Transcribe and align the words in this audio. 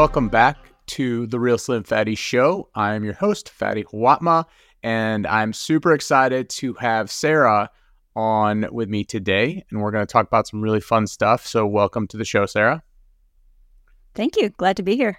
welcome 0.00 0.30
back 0.30 0.56
to 0.86 1.26
the 1.26 1.38
Real 1.38 1.58
Slim 1.58 1.82
Fatty 1.82 2.14
Show. 2.14 2.70
I 2.74 2.94
am 2.94 3.04
your 3.04 3.12
host, 3.12 3.50
Fatty 3.50 3.84
Huatma, 3.84 4.46
and 4.82 5.26
I'm 5.26 5.52
super 5.52 5.92
excited 5.92 6.48
to 6.48 6.72
have 6.80 7.10
Sarah 7.10 7.68
on 8.16 8.66
with 8.72 8.88
me 8.88 9.04
today. 9.04 9.62
And 9.68 9.82
we're 9.82 9.90
going 9.90 10.06
to 10.06 10.10
talk 10.10 10.26
about 10.26 10.48
some 10.48 10.62
really 10.62 10.80
fun 10.80 11.06
stuff. 11.06 11.46
So, 11.46 11.66
welcome 11.66 12.06
to 12.06 12.16
the 12.16 12.24
show, 12.24 12.46
Sarah. 12.46 12.82
Thank 14.14 14.38
you. 14.38 14.48
Glad 14.48 14.78
to 14.78 14.82
be 14.82 14.96
here. 14.96 15.18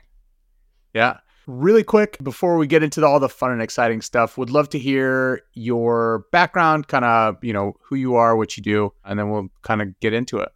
Yeah. 0.95 1.20
Really 1.45 1.84
quick 1.84 2.18
before 2.23 2.58
we 2.58 2.66
get 2.66 2.82
into 2.82 3.05
all 3.05 3.20
the 3.20 3.30
fun 3.30 3.52
and 3.52 3.62
exciting 3.62 4.02
stuff, 4.02 4.36
would 4.36 4.50
love 4.50 4.70
to 4.70 4.80
hear 4.80 5.41
your 5.54 6.26
background, 6.32 6.88
kind 6.88 7.05
of, 7.05 7.38
you 7.44 7.54
know, 7.54 7.73
who 7.84 7.98
you 7.98 8.16
are, 8.16 8.36
what 8.36 8.58
you 8.58 8.63
do, 8.63 8.94
and 9.05 9.20
then 9.20 9.30
we'll 9.30 9.50
kind 9.62 9.84
of 9.84 10.00
get 10.00 10.12
into 10.12 10.40
it. 10.40 10.50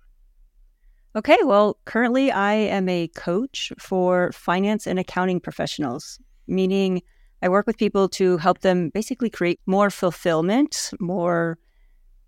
Okay, 1.16 1.38
well, 1.46 1.78
currently 1.86 2.30
I 2.30 2.54
am 2.54 2.90
a 2.90 3.08
coach 3.08 3.72
for 3.80 4.34
finance 4.34 4.86
and 4.86 5.00
accounting 5.00 5.40
professionals, 5.40 6.20
meaning 6.46 7.02
I 7.42 7.48
work 7.48 7.68
with 7.68 7.78
people 7.78 8.10
to 8.10 8.36
help 8.36 8.60
them 8.60 8.90
basically 8.90 9.30
create 9.30 9.62
more 9.66 9.90
fulfillment, 9.90 10.92
more 11.00 11.58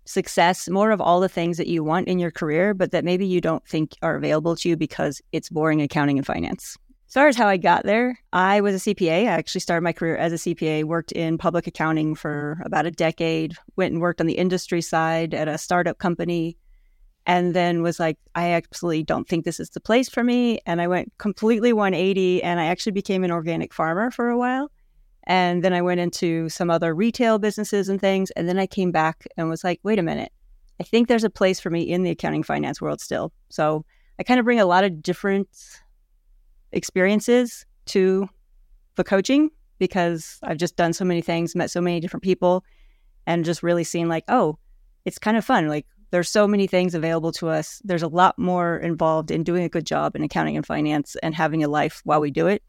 success, 0.06 0.70
more 0.70 0.90
of 0.90 1.02
all 1.02 1.20
the 1.20 1.28
things 1.28 1.58
that 1.58 1.66
you 1.66 1.84
want 1.84 2.08
in 2.08 2.18
your 2.18 2.30
career, 2.30 2.72
but 2.72 2.92
that 2.92 3.04
maybe 3.04 3.26
you 3.26 3.42
don't 3.42 3.66
think 3.68 3.94
are 4.00 4.16
available 4.16 4.56
to 4.56 4.70
you 4.70 4.76
because 4.76 5.20
it's 5.32 5.50
boring 5.50 5.82
accounting 5.82 6.16
and 6.16 6.26
finance. 6.26 6.78
As 7.08 7.14
far 7.14 7.28
as 7.28 7.36
how 7.36 7.46
I 7.46 7.58
got 7.58 7.84
there, 7.84 8.18
I 8.32 8.62
was 8.62 8.74
a 8.74 8.94
CPA. 8.94 9.22
I 9.22 9.32
actually 9.32 9.60
started 9.60 9.82
my 9.82 9.92
career 9.92 10.16
as 10.16 10.32
a 10.32 10.36
CPA, 10.36 10.84
worked 10.84 11.12
in 11.12 11.36
public 11.36 11.66
accounting 11.66 12.14
for 12.14 12.58
about 12.64 12.86
a 12.86 12.90
decade, 12.90 13.54
went 13.76 13.92
and 13.92 14.00
worked 14.00 14.22
on 14.22 14.26
the 14.26 14.38
industry 14.38 14.80
side 14.80 15.34
at 15.34 15.46
a 15.46 15.58
startup 15.58 15.98
company, 15.98 16.56
and 17.28 17.52
then 17.54 17.82
was 17.82 18.00
like, 18.00 18.16
I 18.34 18.52
absolutely 18.52 19.02
don't 19.02 19.28
think 19.28 19.44
this 19.44 19.60
is 19.60 19.68
the 19.68 19.80
place 19.80 20.08
for 20.08 20.24
me. 20.24 20.60
And 20.64 20.80
I 20.80 20.88
went 20.88 21.12
completely 21.18 21.74
180 21.74 22.42
and 22.42 22.58
I 22.58 22.64
actually 22.64 22.92
became 22.92 23.22
an 23.22 23.30
organic 23.30 23.74
farmer 23.74 24.10
for 24.10 24.30
a 24.30 24.38
while. 24.38 24.72
And 25.24 25.62
then 25.62 25.74
I 25.74 25.82
went 25.82 26.00
into 26.00 26.48
some 26.48 26.70
other 26.70 26.94
retail 26.94 27.38
businesses 27.38 27.90
and 27.90 28.00
things. 28.00 28.30
And 28.30 28.48
then 28.48 28.58
I 28.58 28.66
came 28.66 28.90
back 28.90 29.28
and 29.36 29.50
was 29.50 29.62
like, 29.62 29.78
wait 29.82 29.98
a 29.98 30.02
minute, 30.02 30.32
I 30.80 30.84
think 30.84 31.06
there's 31.06 31.22
a 31.22 31.28
place 31.28 31.60
for 31.60 31.68
me 31.68 31.82
in 31.82 32.02
the 32.02 32.10
accounting 32.10 32.42
finance 32.42 32.80
world 32.80 32.98
still. 32.98 33.30
So 33.50 33.84
I 34.18 34.22
kind 34.22 34.40
of 34.40 34.44
bring 34.44 34.58
a 34.58 34.64
lot 34.64 34.84
of 34.84 35.02
different 35.02 35.50
experiences 36.72 37.66
to 37.86 38.26
the 38.94 39.04
coaching 39.04 39.50
because 39.78 40.38
I've 40.42 40.56
just 40.56 40.76
done 40.76 40.94
so 40.94 41.04
many 41.04 41.20
things, 41.20 41.54
met 41.54 41.70
so 41.70 41.82
many 41.82 42.00
different 42.00 42.24
people, 42.24 42.64
and 43.26 43.44
just 43.44 43.62
really 43.62 43.84
seen 43.84 44.08
like, 44.08 44.24
oh, 44.28 44.58
it's 45.04 45.18
kind 45.18 45.36
of 45.36 45.44
fun. 45.44 45.68
Like 45.68 45.84
there's 46.10 46.28
so 46.28 46.46
many 46.46 46.66
things 46.66 46.94
available 46.94 47.32
to 47.32 47.48
us. 47.48 47.80
There's 47.84 48.02
a 48.02 48.08
lot 48.08 48.38
more 48.38 48.78
involved 48.78 49.30
in 49.30 49.42
doing 49.42 49.64
a 49.64 49.68
good 49.68 49.86
job 49.86 50.16
in 50.16 50.22
accounting 50.22 50.56
and 50.56 50.66
finance 50.66 51.16
and 51.22 51.34
having 51.34 51.62
a 51.62 51.68
life 51.68 52.00
while 52.04 52.20
we 52.20 52.30
do 52.30 52.46
it. 52.46 52.62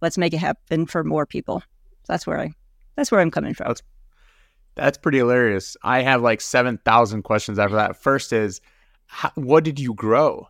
Let's 0.00 0.18
make 0.18 0.32
it 0.32 0.38
happen 0.38 0.86
for 0.86 1.04
more 1.04 1.26
people. 1.26 1.62
That's 2.06 2.26
where 2.26 2.40
I 2.40 2.52
that's 2.96 3.10
where 3.10 3.20
I'm 3.20 3.30
coming 3.30 3.54
from. 3.54 3.68
That's, 3.68 3.82
that's 4.74 4.98
pretty 4.98 5.18
hilarious. 5.18 5.76
I 5.82 6.02
have 6.02 6.22
like 6.22 6.40
7,000 6.40 7.22
questions 7.22 7.58
after 7.58 7.76
that. 7.76 7.96
First 7.96 8.32
is 8.32 8.60
how, 9.06 9.30
what 9.34 9.64
did 9.64 9.78
you 9.78 9.94
grow? 9.94 10.48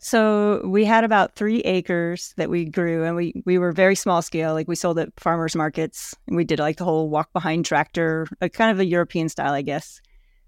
So 0.00 0.62
we 0.66 0.84
had 0.86 1.04
about 1.04 1.34
three 1.34 1.60
acres 1.60 2.32
that 2.38 2.48
we 2.48 2.64
grew, 2.64 3.04
and 3.04 3.14
we 3.14 3.42
we 3.44 3.58
were 3.58 3.72
very 3.72 3.94
small 3.94 4.22
scale. 4.22 4.54
Like 4.54 4.66
we 4.66 4.74
sold 4.74 4.98
at 4.98 5.12
farmers 5.20 5.54
markets, 5.54 6.14
and 6.26 6.34
we 6.34 6.44
did 6.44 6.58
like 6.58 6.78
the 6.78 6.84
whole 6.84 7.10
walk 7.10 7.30
behind 7.34 7.66
tractor, 7.66 8.26
like 8.40 8.54
kind 8.54 8.70
of 8.70 8.80
a 8.80 8.86
European 8.86 9.28
style, 9.28 9.52
I 9.52 9.60
guess. 9.60 10.00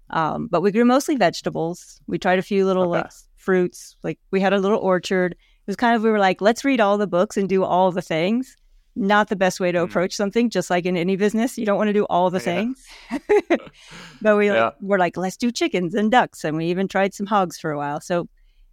Um, 0.09 0.47
but 0.47 0.61
we 0.61 0.71
grew 0.71 0.85
mostly 0.85 1.15
vegetables. 1.15 1.99
We 2.07 2.17
tried 2.19 2.39
a 2.39 2.43
few 2.43 2.65
little 2.65 2.83
okay. 2.83 3.03
like 3.03 3.11
fruits. 3.35 3.95
Like 4.03 4.19
we 4.31 4.39
had 4.39 4.53
a 4.53 4.59
little 4.59 4.79
orchard. 4.79 5.33
It 5.33 5.67
was 5.67 5.75
kind 5.75 5.95
of 5.95 6.03
we 6.03 6.09
were 6.09 6.19
like, 6.19 6.41
let's 6.41 6.63
read 6.63 6.79
all 6.79 6.97
the 6.97 7.07
books 7.07 7.37
and 7.37 7.49
do 7.49 7.63
all 7.63 7.91
the 7.91 8.01
things. 8.01 8.55
Not 8.95 9.27
the 9.27 9.35
best 9.35 9.59
way 9.59 9.71
to 9.71 9.79
mm. 9.79 9.83
approach 9.83 10.13
something. 10.13 10.49
Just 10.49 10.69
like 10.69 10.85
in 10.85 10.95
any 10.95 11.15
business, 11.15 11.57
you 11.57 11.65
don't 11.65 11.77
want 11.77 11.89
to 11.89 11.93
do 11.93 12.05
all 12.05 12.29
the 12.29 12.37
yeah. 12.37 12.43
things. 12.43 12.85
but 14.21 14.37
we 14.37 14.47
yeah. 14.47 14.65
like, 14.65 14.73
were 14.81 14.99
like, 14.99 15.17
let's 15.17 15.37
do 15.37 15.51
chickens 15.51 15.93
and 15.93 16.11
ducks, 16.11 16.43
and 16.43 16.55
we 16.55 16.65
even 16.67 16.87
tried 16.87 17.13
some 17.13 17.25
hogs 17.25 17.59
for 17.59 17.71
a 17.71 17.77
while. 17.77 17.99
So 17.99 18.29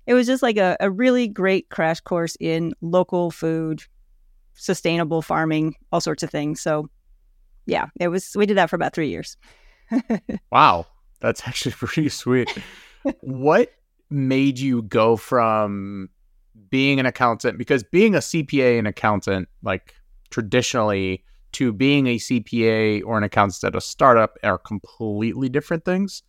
it 0.07 0.15
was 0.15 0.27
just 0.27 0.43
like 0.43 0.57
a, 0.57 0.77
a 0.81 0.91
really 0.91 1.29
great 1.29 1.71
crash 1.71 2.01
course 2.01 2.37
in 2.41 2.73
local 2.81 3.31
food, 3.31 3.83
sustainable 4.55 5.23
farming, 5.23 5.75
all 5.91 6.01
sorts 6.01 6.23
of 6.23 6.31
things. 6.31 6.61
So 6.61 6.89
yeah, 7.67 7.87
it 7.99 8.09
was. 8.09 8.33
We 8.37 8.47
did 8.47 8.57
that 8.59 8.71
for 8.71 8.77
about 8.77 8.95
three 8.95 9.09
years. 9.09 9.37
wow. 10.53 10.87
That's 11.23 11.47
actually 11.47 11.73
pretty 11.79 12.11
sweet. 12.11 12.51
what 13.21 13.73
made 14.11 14.59
you 14.59 14.83
go 14.83 15.17
from 15.17 16.11
being 16.69 17.01
an 17.01 17.07
accountant 17.07 17.57
because 17.57 17.83
being 17.83 18.15
a 18.15 18.19
CPA 18.19 18.79
and 18.79 18.87
accountant 18.87 19.49
like 19.63 19.95
traditionally 20.31 21.25
to 21.53 21.73
being 21.73 22.07
a 22.07 22.17
CPA 22.17 23.03
or 23.05 23.17
an 23.17 23.25
accountant 23.25 23.65
at 23.65 23.77
a 23.77 23.81
startup 23.81 24.37
are 24.43 24.59
completely 24.59 25.49
different 25.49 25.85
things. 25.85 26.23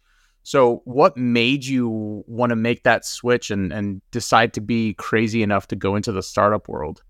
So, 0.43 0.81
what 0.83 1.15
made 1.15 1.63
you 1.63 2.23
want 2.27 2.49
to 2.49 2.57
make 2.57 2.83
that 2.83 3.05
switch 3.05 3.49
and, 3.49 3.71
and 3.71 4.01
decide 4.11 4.53
to 4.53 4.61
be 4.61 4.93
crazy 4.95 5.41
enough 5.41 5.67
to 5.69 5.75
go 5.77 5.95
into 5.95 6.11
the 6.11 6.21
startup 6.21 6.67
world? 6.67 7.01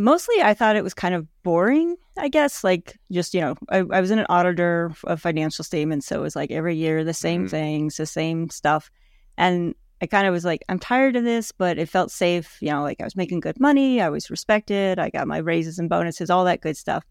Mostly 0.00 0.42
I 0.42 0.54
thought 0.54 0.76
it 0.76 0.84
was 0.84 0.94
kind 0.94 1.14
of 1.14 1.26
boring, 1.42 1.96
I 2.18 2.28
guess. 2.28 2.64
Like, 2.64 2.98
just, 3.12 3.34
you 3.34 3.40
know, 3.40 3.54
I, 3.68 3.78
I 3.78 4.00
was 4.00 4.10
in 4.10 4.18
an 4.18 4.26
auditor 4.28 4.92
of 5.04 5.20
financial 5.20 5.64
statements. 5.64 6.06
So 6.06 6.18
it 6.18 6.22
was 6.22 6.34
like 6.34 6.50
every 6.50 6.76
year 6.76 7.04
the 7.04 7.14
same 7.14 7.42
mm-hmm. 7.42 7.50
things, 7.50 7.96
the 7.96 8.06
same 8.06 8.48
stuff. 8.48 8.90
And 9.36 9.74
I 10.02 10.06
kind 10.06 10.26
of 10.26 10.32
was 10.32 10.44
like, 10.44 10.64
I'm 10.68 10.78
tired 10.78 11.16
of 11.16 11.24
this, 11.24 11.52
but 11.52 11.78
it 11.78 11.88
felt 11.88 12.10
safe. 12.10 12.56
You 12.60 12.70
know, 12.70 12.82
like 12.82 13.00
I 13.00 13.04
was 13.04 13.16
making 13.16 13.40
good 13.40 13.60
money, 13.60 14.00
I 14.00 14.08
was 14.08 14.30
respected, 14.30 14.98
I 14.98 15.10
got 15.10 15.28
my 15.28 15.38
raises 15.38 15.78
and 15.78 15.90
bonuses, 15.90 16.30
all 16.30 16.46
that 16.46 16.62
good 16.62 16.76
stuff. 16.76 17.04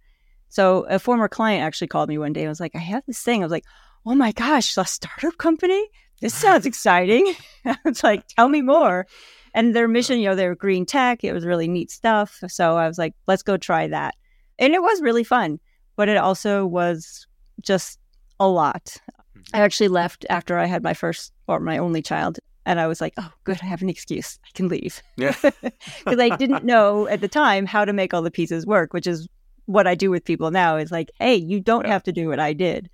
So 0.49 0.85
a 0.89 0.97
former 0.97 1.27
client 1.27 1.63
actually 1.63 1.87
called 1.87 2.09
me 2.09 2.17
one 2.17 2.33
day 2.33 2.41
and 2.41 2.49
was 2.49 2.59
like, 2.59 2.75
I 2.75 2.79
have 2.79 3.03
this 3.05 3.21
thing. 3.21 3.41
I 3.41 3.45
was 3.45 3.51
like, 3.51 3.65
oh 4.05 4.15
my 4.15 4.31
gosh, 4.31 4.75
a 4.77 4.85
startup 4.85 5.37
company? 5.37 5.87
This 6.21 6.33
sounds 6.33 6.65
exciting. 6.65 7.35
I 7.65 7.77
was 7.85 8.03
like, 8.03 8.27
tell 8.27 8.49
me 8.49 8.63
more 8.63 9.05
and 9.53 9.75
their 9.75 9.87
mission, 9.87 10.19
you 10.19 10.29
know, 10.29 10.35
they 10.35 10.47
were 10.47 10.55
green 10.55 10.85
tech. 10.85 11.23
It 11.23 11.33
was 11.33 11.45
really 11.45 11.67
neat 11.67 11.91
stuff. 11.91 12.41
So 12.47 12.77
I 12.77 12.87
was 12.87 12.97
like, 12.97 13.13
let's 13.27 13.43
go 13.43 13.57
try 13.57 13.87
that. 13.87 14.15
And 14.57 14.73
it 14.73 14.81
was 14.81 15.01
really 15.01 15.23
fun, 15.23 15.59
but 15.95 16.09
it 16.09 16.17
also 16.17 16.65
was 16.65 17.27
just 17.61 17.99
a 18.39 18.47
lot. 18.47 18.85
Mm-hmm. 18.85 19.41
I 19.55 19.61
actually 19.61 19.87
left 19.87 20.25
after 20.29 20.57
I 20.57 20.65
had 20.65 20.83
my 20.83 20.93
first 20.93 21.33
or 21.47 21.59
my 21.59 21.77
only 21.77 22.01
child. 22.01 22.39
And 22.65 22.79
I 22.79 22.87
was 22.87 23.01
like, 23.01 23.13
oh, 23.17 23.31
good. 23.45 23.59
I 23.63 23.65
have 23.65 23.81
an 23.81 23.89
excuse. 23.89 24.37
I 24.45 24.49
can 24.53 24.67
leave. 24.67 25.01
Yeah. 25.17 25.33
Because 25.41 26.19
I 26.19 26.35
didn't 26.35 26.65
know 26.65 27.07
at 27.07 27.21
the 27.21 27.27
time 27.27 27.65
how 27.65 27.85
to 27.85 27.93
make 27.93 28.13
all 28.13 28.21
the 28.21 28.31
pieces 28.31 28.65
work, 28.65 28.93
which 28.93 29.07
is 29.07 29.27
what 29.65 29.87
I 29.87 29.95
do 29.95 30.09
with 30.09 30.25
people 30.25 30.51
now 30.51 30.77
is 30.77 30.91
like, 30.91 31.11
hey, 31.19 31.35
you 31.35 31.59
don't 31.59 31.85
yeah. 31.85 31.93
have 31.93 32.03
to 32.03 32.11
do 32.11 32.27
what 32.27 32.39
I 32.39 32.53
did. 32.53 32.89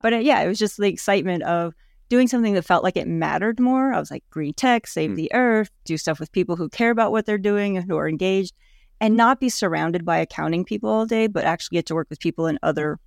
But 0.00 0.14
uh, 0.14 0.18
yeah, 0.18 0.40
it 0.40 0.48
was 0.48 0.58
just 0.58 0.76
the 0.76 0.88
excitement 0.88 1.42
of 1.42 1.74
doing 2.10 2.28
something 2.28 2.52
that 2.54 2.64
felt 2.64 2.84
like 2.84 2.98
it 2.98 3.08
mattered 3.08 3.58
more. 3.58 3.94
I 3.94 3.98
was 3.98 4.10
like, 4.10 4.24
green 4.28 4.52
tech, 4.52 4.86
save 4.86 5.12
mm. 5.12 5.16
the 5.16 5.32
earth, 5.32 5.70
do 5.84 5.96
stuff 5.96 6.20
with 6.20 6.32
people 6.32 6.56
who 6.56 6.68
care 6.68 6.90
about 6.90 7.12
what 7.12 7.24
they're 7.24 7.38
doing 7.38 7.78
and 7.78 7.88
who 7.88 7.96
are 7.96 8.08
engaged, 8.08 8.52
and 9.00 9.16
not 9.16 9.40
be 9.40 9.48
surrounded 9.48 10.04
by 10.04 10.18
accounting 10.18 10.64
people 10.64 10.90
all 10.90 11.06
day, 11.06 11.28
but 11.28 11.44
actually 11.44 11.76
get 11.76 11.86
to 11.86 11.94
work 11.94 12.10
with 12.10 12.20
people 12.20 12.46
in 12.46 12.58
other 12.62 12.98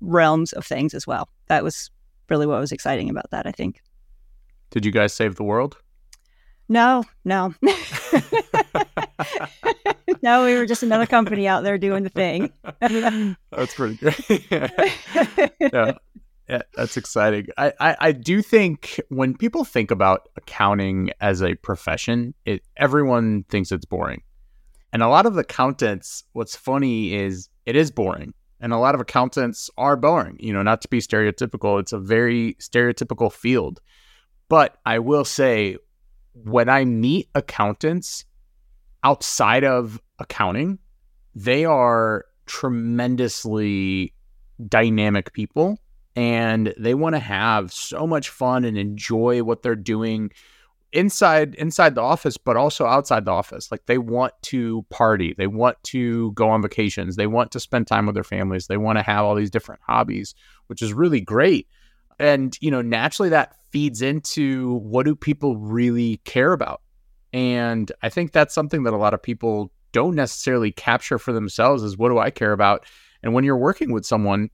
realms 0.00 0.54
of 0.54 0.64
things 0.64 0.94
as 0.94 1.06
well. 1.06 1.28
That 1.48 1.62
was 1.62 1.90
really 2.30 2.46
what 2.46 2.60
was 2.60 2.72
exciting 2.72 3.10
about 3.10 3.30
that, 3.32 3.46
I 3.46 3.52
think. 3.52 3.82
Did 4.70 4.86
you 4.86 4.92
guys 4.92 5.12
save 5.12 5.34
the 5.36 5.44
world? 5.44 5.76
No, 6.68 7.04
no. 7.24 7.54
no, 10.22 10.44
we 10.44 10.54
were 10.54 10.66
just 10.66 10.82
another 10.82 11.06
company 11.06 11.46
out 11.46 11.62
there 11.62 11.78
doing 11.78 12.02
the 12.02 12.08
thing. 12.08 12.52
That's 13.50 13.74
pretty 13.74 13.96
great. 13.96 14.50
yeah. 14.50 14.68
Yeah, 15.60 15.92
that's 16.48 16.96
exciting. 16.96 17.48
I, 17.58 17.72
I, 17.80 17.96
I, 18.00 18.12
do 18.12 18.40
think 18.40 19.00
when 19.08 19.36
people 19.36 19.64
think 19.64 19.90
about 19.90 20.28
accounting 20.36 21.10
as 21.20 21.42
a 21.42 21.54
profession, 21.56 22.34
it 22.44 22.62
everyone 22.76 23.44
thinks 23.48 23.72
it's 23.72 23.84
boring. 23.84 24.22
And 24.92 25.02
a 25.02 25.08
lot 25.08 25.26
of 25.26 25.36
accountants, 25.36 26.24
what's 26.32 26.54
funny 26.54 27.14
is 27.14 27.48
it 27.64 27.74
is 27.76 27.90
boring. 27.90 28.32
And 28.60 28.72
a 28.72 28.78
lot 28.78 28.94
of 28.94 29.00
accountants 29.00 29.68
are 29.76 29.96
boring. 29.96 30.36
You 30.38 30.52
know, 30.52 30.62
not 30.62 30.80
to 30.82 30.88
be 30.88 31.00
stereotypical, 31.00 31.80
it's 31.80 31.92
a 31.92 31.98
very 31.98 32.54
stereotypical 32.60 33.32
field. 33.32 33.80
But 34.48 34.78
I 34.86 35.00
will 35.00 35.24
say, 35.24 35.76
when 36.32 36.68
I 36.68 36.84
meet 36.84 37.28
accountants 37.34 38.24
outside 39.02 39.64
of 39.64 40.00
accounting, 40.18 40.78
they 41.34 41.64
are 41.64 42.24
tremendously 42.46 44.14
dynamic 44.68 45.32
people 45.32 45.78
and 46.16 46.72
they 46.78 46.94
want 46.94 47.14
to 47.14 47.20
have 47.20 47.72
so 47.72 48.06
much 48.06 48.30
fun 48.30 48.64
and 48.64 48.78
enjoy 48.78 49.42
what 49.42 49.62
they're 49.62 49.76
doing 49.76 50.30
inside 50.92 51.54
inside 51.56 51.94
the 51.94 52.00
office 52.00 52.38
but 52.38 52.56
also 52.56 52.86
outside 52.86 53.26
the 53.26 53.30
office. 53.30 53.70
Like 53.70 53.84
they 53.86 53.98
want 53.98 54.32
to 54.42 54.84
party. 54.88 55.34
They 55.36 55.46
want 55.46 55.76
to 55.84 56.32
go 56.32 56.48
on 56.48 56.62
vacations. 56.62 57.16
They 57.16 57.26
want 57.26 57.52
to 57.52 57.60
spend 57.60 57.86
time 57.86 58.06
with 58.06 58.14
their 58.14 58.24
families. 58.24 58.66
They 58.66 58.78
want 58.78 58.98
to 58.98 59.02
have 59.02 59.24
all 59.24 59.34
these 59.34 59.50
different 59.50 59.82
hobbies 59.86 60.34
which 60.68 60.82
is 60.82 60.92
really 60.92 61.20
great. 61.20 61.68
And 62.18 62.56
you 62.60 62.70
know 62.70 62.82
naturally 62.82 63.28
that 63.28 63.56
feeds 63.70 64.00
into 64.00 64.76
what 64.78 65.04
do 65.04 65.14
people 65.14 65.56
really 65.56 66.16
care 66.24 66.52
about? 66.52 66.80
And 67.32 67.92
I 68.02 68.08
think 68.08 68.32
that's 68.32 68.54
something 68.54 68.84
that 68.84 68.94
a 68.94 68.96
lot 68.96 69.12
of 69.12 69.22
people 69.22 69.70
don't 69.92 70.14
necessarily 70.14 70.72
capture 70.72 71.18
for 71.18 71.32
themselves 71.32 71.82
is 71.82 71.98
what 71.98 72.08
do 72.08 72.18
I 72.18 72.30
care 72.30 72.52
about? 72.52 72.86
And 73.22 73.34
when 73.34 73.44
you're 73.44 73.56
working 73.56 73.92
with 73.92 74.06
someone, 74.06 74.50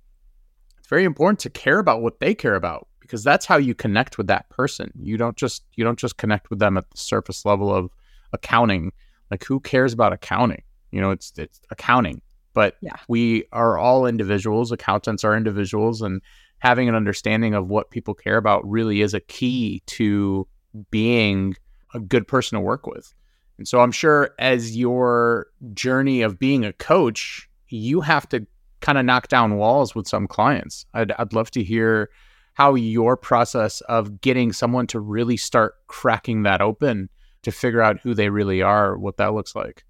very 0.93 1.05
important 1.05 1.39
to 1.39 1.49
care 1.49 1.79
about 1.79 2.03
what 2.03 2.21
they 2.21 2.35
care 2.35 2.55
about 2.55 2.87
because 3.01 3.25
that's 3.25 3.47
how 3.47 3.57
you 3.57 3.75
connect 3.75 4.19
with 4.19 4.27
that 4.27 4.47
person. 4.51 4.93
You 5.01 5.17
don't 5.17 5.39
just 5.39 5.65
you 5.75 5.85
don't 5.85 5.99
just 5.99 6.19
connect 6.19 6.51
with 6.51 6.59
them 6.59 6.77
at 6.77 6.91
the 6.91 6.99
surface 6.99 7.47
level 7.47 7.75
of 7.75 7.91
accounting. 8.35 8.93
Like 9.31 9.43
who 9.43 9.59
cares 9.59 9.95
about 9.95 10.13
accounting? 10.13 10.63
You 10.91 11.01
know, 11.01 11.11
it's 11.11 11.33
it's 11.39 11.63
accounting. 11.71 12.21
But 12.53 12.77
yeah. 12.83 12.97
we 13.09 13.45
are 13.53 13.79
all 13.79 14.05
individuals, 14.05 14.71
accountants 14.71 15.25
are 15.25 15.35
individuals 15.35 16.03
and 16.03 16.21
having 16.59 16.91
an 16.91 16.95
understanding 16.95 17.55
of 17.55 17.69
what 17.69 17.91
people 17.91 18.13
care 18.13 18.37
about 18.37 18.69
really 18.69 19.01
is 19.01 19.15
a 19.15 19.21
key 19.21 19.83
to 19.87 20.47
being 20.91 21.57
a 21.95 22.01
good 22.01 22.29
person 22.29 22.57
to 22.57 22.61
work 22.61 22.87
with. 22.87 23.15
And 23.57 23.67
so 23.67 23.81
I'm 23.81 23.93
sure 23.93 24.35
as 24.39 24.77
your 24.77 25.47
journey 25.73 26.21
of 26.21 26.39
being 26.39 26.67
a 26.67 26.75
coach, 26.75 27.49
you 27.69 28.03
have 28.03 28.29
to 28.29 28.47
kind 28.83 28.99
of 28.99 29.07
knock 29.07 29.29
down 29.29 29.57
walls 29.57 29.95
with 29.95 30.07
some 30.07 30.27
clients. 30.27 30.85
I'd, 30.93 31.13
I'd 31.13 31.33
love 31.33 31.51
to 31.53 31.63
hear 31.63 32.11
how 32.55 32.75
your 32.75 33.17
process 33.17 33.81
of 33.83 34.21
getting 34.21 34.53
someone 34.53 34.87
to 34.89 35.01
really 35.01 35.39
start 35.39 35.75
cracking 35.87 36.43
that 36.43 36.61
open 36.61 37.09
to 37.43 37.51
figure 37.51 37.81
out 37.81 38.01
who 38.01 38.13
they 38.13 38.29
really 38.29 38.61
are, 38.61 38.99
what 38.99 39.17
that 39.17 39.33
looks 39.33 39.57
like. 39.57 39.85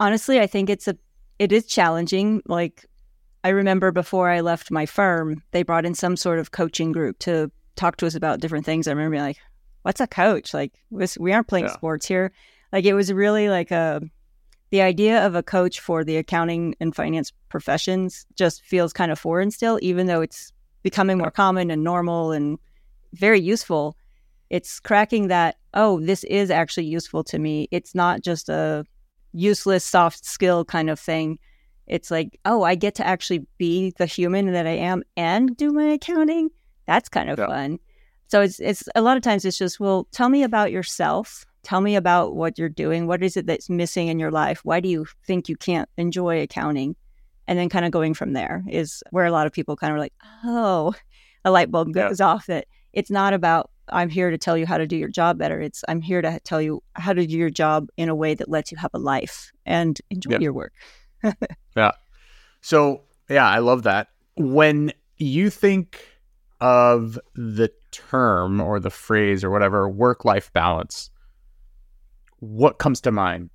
Honestly, 0.00 0.40
I 0.40 0.46
think 0.46 0.70
it's 0.70 0.88
a 0.88 0.96
it 1.38 1.52
is 1.52 1.66
challenging. 1.66 2.42
Like 2.46 2.86
I 3.44 3.50
remember 3.50 3.92
before 3.92 4.30
I 4.30 4.40
left 4.40 4.70
my 4.70 4.86
firm, 4.86 5.42
they 5.50 5.62
brought 5.62 5.84
in 5.84 5.94
some 5.94 6.16
sort 6.16 6.38
of 6.38 6.52
coaching 6.52 6.92
group 6.92 7.18
to 7.20 7.50
talk 7.76 7.96
to 7.98 8.06
us 8.06 8.14
about 8.14 8.40
different 8.40 8.64
things. 8.64 8.88
I 8.88 8.92
remember 8.92 9.12
being 9.12 9.22
like, 9.22 9.38
"What's 9.82 10.00
a 10.00 10.06
coach? 10.06 10.54
Like 10.54 10.72
we 10.90 11.32
aren't 11.32 11.48
playing 11.48 11.66
yeah. 11.66 11.72
sports 11.72 12.06
here." 12.06 12.32
Like 12.72 12.84
it 12.84 12.94
was 12.94 13.12
really 13.12 13.48
like 13.48 13.70
a 13.70 14.00
the 14.70 14.82
idea 14.82 15.24
of 15.24 15.34
a 15.34 15.42
coach 15.42 15.80
for 15.80 16.04
the 16.04 16.16
accounting 16.16 16.74
and 16.80 16.94
finance 16.94 17.32
professions 17.48 18.26
just 18.36 18.62
feels 18.62 18.92
kind 18.92 19.10
of 19.10 19.18
foreign 19.18 19.50
still, 19.50 19.78
even 19.82 20.06
though 20.06 20.20
it's 20.20 20.52
becoming 20.82 21.18
more 21.18 21.30
common 21.30 21.70
and 21.70 21.82
normal 21.82 22.32
and 22.32 22.58
very 23.14 23.40
useful. 23.40 23.96
It's 24.50 24.80
cracking 24.80 25.28
that, 25.28 25.56
oh, 25.74 26.00
this 26.00 26.24
is 26.24 26.50
actually 26.50 26.86
useful 26.86 27.24
to 27.24 27.38
me. 27.38 27.68
It's 27.70 27.94
not 27.94 28.22
just 28.22 28.48
a 28.48 28.84
useless 29.32 29.84
soft 29.84 30.24
skill 30.24 30.64
kind 30.64 30.90
of 30.90 30.98
thing. 30.98 31.38
It's 31.86 32.10
like, 32.10 32.38
oh, 32.44 32.62
I 32.62 32.74
get 32.74 32.94
to 32.96 33.06
actually 33.06 33.46
be 33.56 33.94
the 33.96 34.06
human 34.06 34.52
that 34.52 34.66
I 34.66 34.76
am 34.76 35.02
and 35.16 35.56
do 35.56 35.72
my 35.72 35.84
accounting. 35.84 36.50
That's 36.86 37.08
kind 37.08 37.30
of 37.30 37.38
yeah. 37.38 37.46
fun. 37.46 37.78
So 38.26 38.42
it's 38.42 38.60
it's 38.60 38.84
a 38.94 39.00
lot 39.00 39.16
of 39.16 39.22
times 39.22 39.46
it's 39.46 39.56
just, 39.56 39.80
well, 39.80 40.06
tell 40.12 40.28
me 40.28 40.42
about 40.42 40.70
yourself 40.70 41.46
Tell 41.68 41.82
me 41.82 41.96
about 41.96 42.34
what 42.34 42.58
you're 42.58 42.70
doing. 42.70 43.06
What 43.06 43.22
is 43.22 43.36
it 43.36 43.46
that's 43.46 43.68
missing 43.68 44.08
in 44.08 44.18
your 44.18 44.30
life? 44.30 44.60
Why 44.64 44.80
do 44.80 44.88
you 44.88 45.04
think 45.26 45.50
you 45.50 45.56
can't 45.56 45.86
enjoy 45.98 46.40
accounting? 46.40 46.96
And 47.46 47.58
then 47.58 47.68
kind 47.68 47.84
of 47.84 47.90
going 47.90 48.14
from 48.14 48.32
there 48.32 48.64
is 48.66 49.02
where 49.10 49.26
a 49.26 49.30
lot 49.30 49.46
of 49.46 49.52
people 49.52 49.76
kind 49.76 49.92
of 49.92 49.98
like, 49.98 50.14
oh, 50.44 50.94
a 51.44 51.50
light 51.50 51.70
bulb 51.70 51.92
goes 51.92 52.20
yeah. 52.20 52.26
off 52.26 52.46
that 52.46 52.68
it's 52.94 53.10
not 53.10 53.34
about 53.34 53.70
I'm 53.90 54.08
here 54.08 54.30
to 54.30 54.38
tell 54.38 54.56
you 54.56 54.64
how 54.64 54.78
to 54.78 54.86
do 54.86 54.96
your 54.96 55.10
job 55.10 55.36
better. 55.36 55.60
It's 55.60 55.84
I'm 55.86 56.00
here 56.00 56.22
to 56.22 56.40
tell 56.40 56.62
you 56.62 56.82
how 56.94 57.12
to 57.12 57.26
do 57.26 57.36
your 57.36 57.50
job 57.50 57.90
in 57.98 58.08
a 58.08 58.14
way 58.14 58.32
that 58.32 58.48
lets 58.48 58.72
you 58.72 58.78
have 58.78 58.92
a 58.94 58.98
life 58.98 59.52
and 59.66 60.00
enjoy 60.08 60.32
yeah. 60.32 60.38
your 60.38 60.54
work. 60.54 60.72
yeah. 61.76 61.92
So, 62.62 63.02
yeah, 63.28 63.46
I 63.46 63.58
love 63.58 63.82
that. 63.82 64.08
When 64.38 64.90
you 65.18 65.50
think 65.50 66.02
of 66.62 67.18
the 67.34 67.70
term 67.90 68.58
or 68.58 68.80
the 68.80 68.88
phrase 68.88 69.44
or 69.44 69.50
whatever 69.50 69.86
work 69.86 70.24
life 70.24 70.50
balance, 70.54 71.10
what 72.40 72.78
comes 72.78 73.00
to 73.02 73.12
mind? 73.12 73.50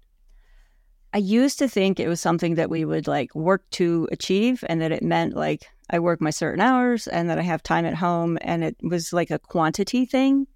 I 1.13 1.19
used 1.19 1.59
to 1.59 1.67
think 1.67 1.99
it 1.99 2.07
was 2.07 2.19
something 2.19 2.55
that 2.55 2.71
we 2.71 2.85
would 2.85 3.07
like 3.07 3.35
work 3.35 3.69
to 3.71 4.07
achieve 4.11 4.63
and 4.67 4.81
that 4.81 4.91
it 4.91 5.03
meant 5.03 5.35
like 5.35 5.69
I 5.91 5.99
work 5.99 6.21
my 6.21 6.31
certain 6.31 6.59
hours 6.59 7.07
and 7.07 7.29
that 7.29 7.37
I 7.37 7.43
have 7.43 7.61
time 7.61 7.85
at 7.85 7.93
home 7.93 8.39
and 8.41 8.63
it 8.63 8.75
was 8.81 9.13
like 9.13 9.29
a 9.29 9.37
quantity 9.37 10.05
thing. 10.05 10.47